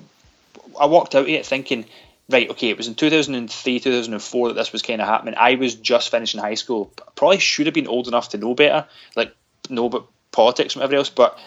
[0.78, 1.86] I walked out of it thinking,
[2.28, 5.35] right, okay, it was in 2003, 2004 that this was kind of happening.
[5.36, 6.93] I was just finishing high school.
[7.15, 8.86] Probably should have been old enough to know better,
[9.16, 9.35] like
[9.69, 11.39] know about politics and everything else, but.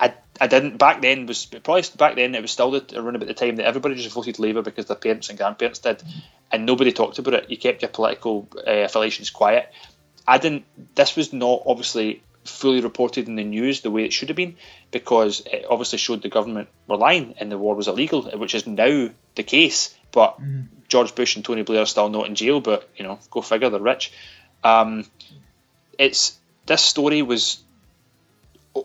[0.00, 3.28] I, I didn't back then was probably back then it was still the, around about
[3.28, 6.02] the time that everybody just voted Labour because their parents and grandparents did,
[6.50, 7.50] and nobody talked about it.
[7.50, 9.72] You kept your political uh, affiliations quiet.
[10.26, 10.64] I didn't.
[10.96, 14.56] This was not obviously fully reported in the news the way it should have been
[14.90, 18.66] because it obviously showed the government were lying and the war was illegal, which is
[18.66, 19.94] now the case.
[20.10, 20.38] But
[20.88, 22.60] George Bush and Tony Blair are still not in jail.
[22.60, 24.12] But you know, go figure, they're rich.
[24.62, 25.06] Um,
[25.98, 27.62] it's this story was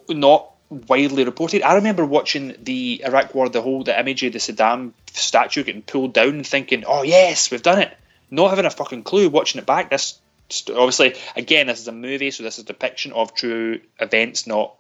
[0.10, 1.64] not widely reported.
[1.64, 5.82] I remember watching the Iraq War, the whole the image of the Saddam statue getting
[5.82, 7.96] pulled down, and thinking, "Oh yes, we've done it."
[8.30, 9.30] Not having a fucking clue.
[9.30, 10.20] Watching it back, this
[10.70, 14.76] obviously again, this is a movie, so this is a depiction of true events, not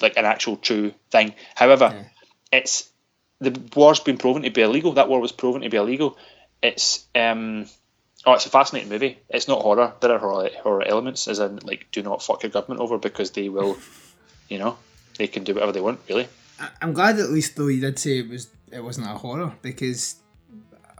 [0.00, 1.34] like an actual true thing.
[1.54, 2.06] However,
[2.52, 2.88] it's
[3.40, 4.92] the war's been proven to be illegal.
[4.92, 6.16] That war was proven to be illegal.
[6.62, 7.66] It's um.
[8.24, 9.18] Oh, it's a fascinating movie.
[9.28, 9.94] It's not horror.
[10.00, 13.32] There are horror, horror elements, as in like, do not fuck your government over because
[13.32, 13.76] they will,
[14.48, 14.78] you know,
[15.18, 15.98] they can do whatever they want.
[16.08, 16.28] Really,
[16.60, 19.52] I- I'm glad at least though you did say it was it wasn't a horror
[19.60, 20.14] because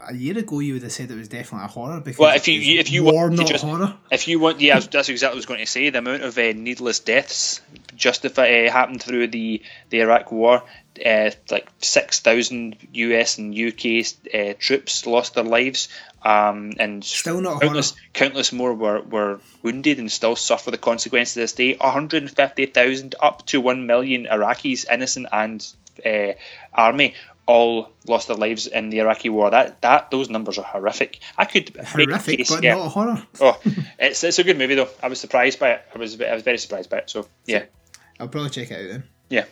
[0.09, 2.49] a year ago you would have said it was definitely a horror because Well, if
[2.49, 3.95] you if you war want not just, horror.
[4.11, 5.91] if you want, yeah, that's exactly what I was going to say.
[5.91, 7.61] The amount of uh, needless deaths
[7.95, 10.62] justify uh, happened through the the Iraq War.
[11.05, 14.05] Uh, like six thousand US and UK
[14.35, 15.89] uh, troops lost their lives,
[16.23, 20.77] um, and Still not a countless countless more were, were wounded and still suffer the
[20.77, 21.77] consequences to this day.
[21.77, 25.66] One hundred and fifty thousand up to one million Iraqis, innocent and
[26.05, 26.33] uh,
[26.74, 27.15] army.
[27.47, 29.51] All lost their lives in the Iraqi war.
[29.51, 31.19] That that those numbers are horrific.
[31.36, 32.74] I could Horrific, case, but yeah.
[32.74, 33.23] not a horror.
[33.40, 33.60] Oh,
[33.98, 34.89] it's it's a good movie though.
[35.02, 35.82] I was surprised by it.
[35.94, 37.10] I was I was very surprised by it.
[37.10, 37.64] So yeah,
[38.20, 39.02] I'll probably check it out then.
[39.28, 39.44] yeah.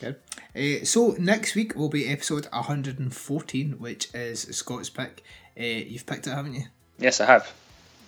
[0.00, 0.16] Good.
[0.54, 5.24] Uh, so next week will be episode 114, which is Scott's pick.
[5.58, 6.64] Uh, you've picked it, haven't you?
[6.98, 7.52] Yes, I have.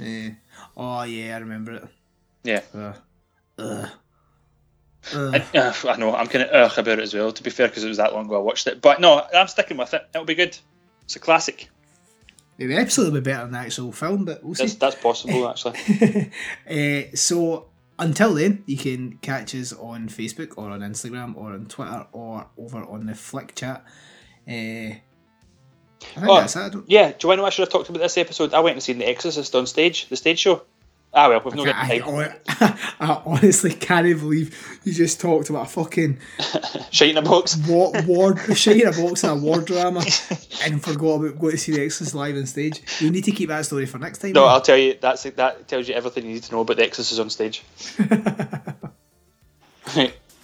[0.01, 0.31] Uh,
[0.77, 1.85] oh yeah, I remember it.
[2.45, 2.61] Yeah.
[3.59, 3.89] Uh.
[5.14, 6.14] I, uh, I know.
[6.14, 7.32] I'm kind of ugh about it as well.
[7.32, 8.81] To be fair, because it was that long ago I watched it.
[8.81, 10.06] But no, I'm sticking with it.
[10.14, 10.56] It'll be good.
[11.05, 11.68] It's a classic.
[12.59, 14.64] Will be better than the actual film, but we'll see.
[14.64, 16.31] That's, that's possible, actually.
[16.68, 17.68] Uh, so
[17.98, 22.47] until then, you can catch us on Facebook or on Instagram or on Twitter or
[22.59, 23.85] over on the Flick Chat.
[24.47, 24.97] Uh,
[26.16, 26.74] Oh, that's it.
[26.74, 28.55] I yeah, do you know I should have talked about this episode?
[28.55, 30.62] I went and seen The Exorcist on stage, the stage show.
[31.12, 32.32] Ah, well, we've not got I, time.
[32.47, 36.19] I, I honestly can't believe you just talked about a fucking
[36.93, 37.57] Shite in a box.
[37.66, 40.05] war, war shit in a box and a war drama
[40.62, 42.81] and forgot about going to see the Exorcist live on stage.
[43.01, 44.32] You need to keep that story for next time.
[44.32, 44.51] No, man.
[44.51, 47.19] I'll tell you, that's that tells you everything you need to know about The Exorcist
[47.19, 47.65] on stage.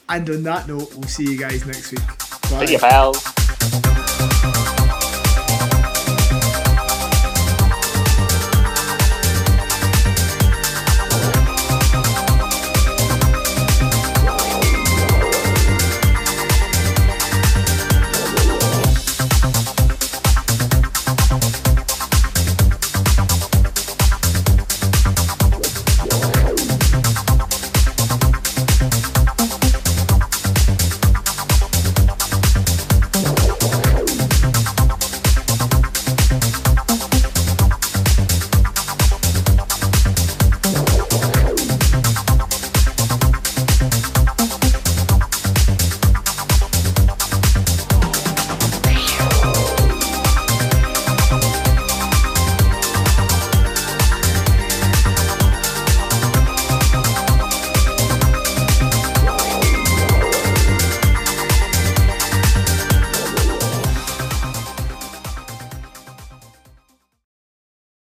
[0.09, 2.07] And on that note, we'll see you guys next week.
[2.51, 2.67] Bye.
[2.67, 4.06] See you, pal.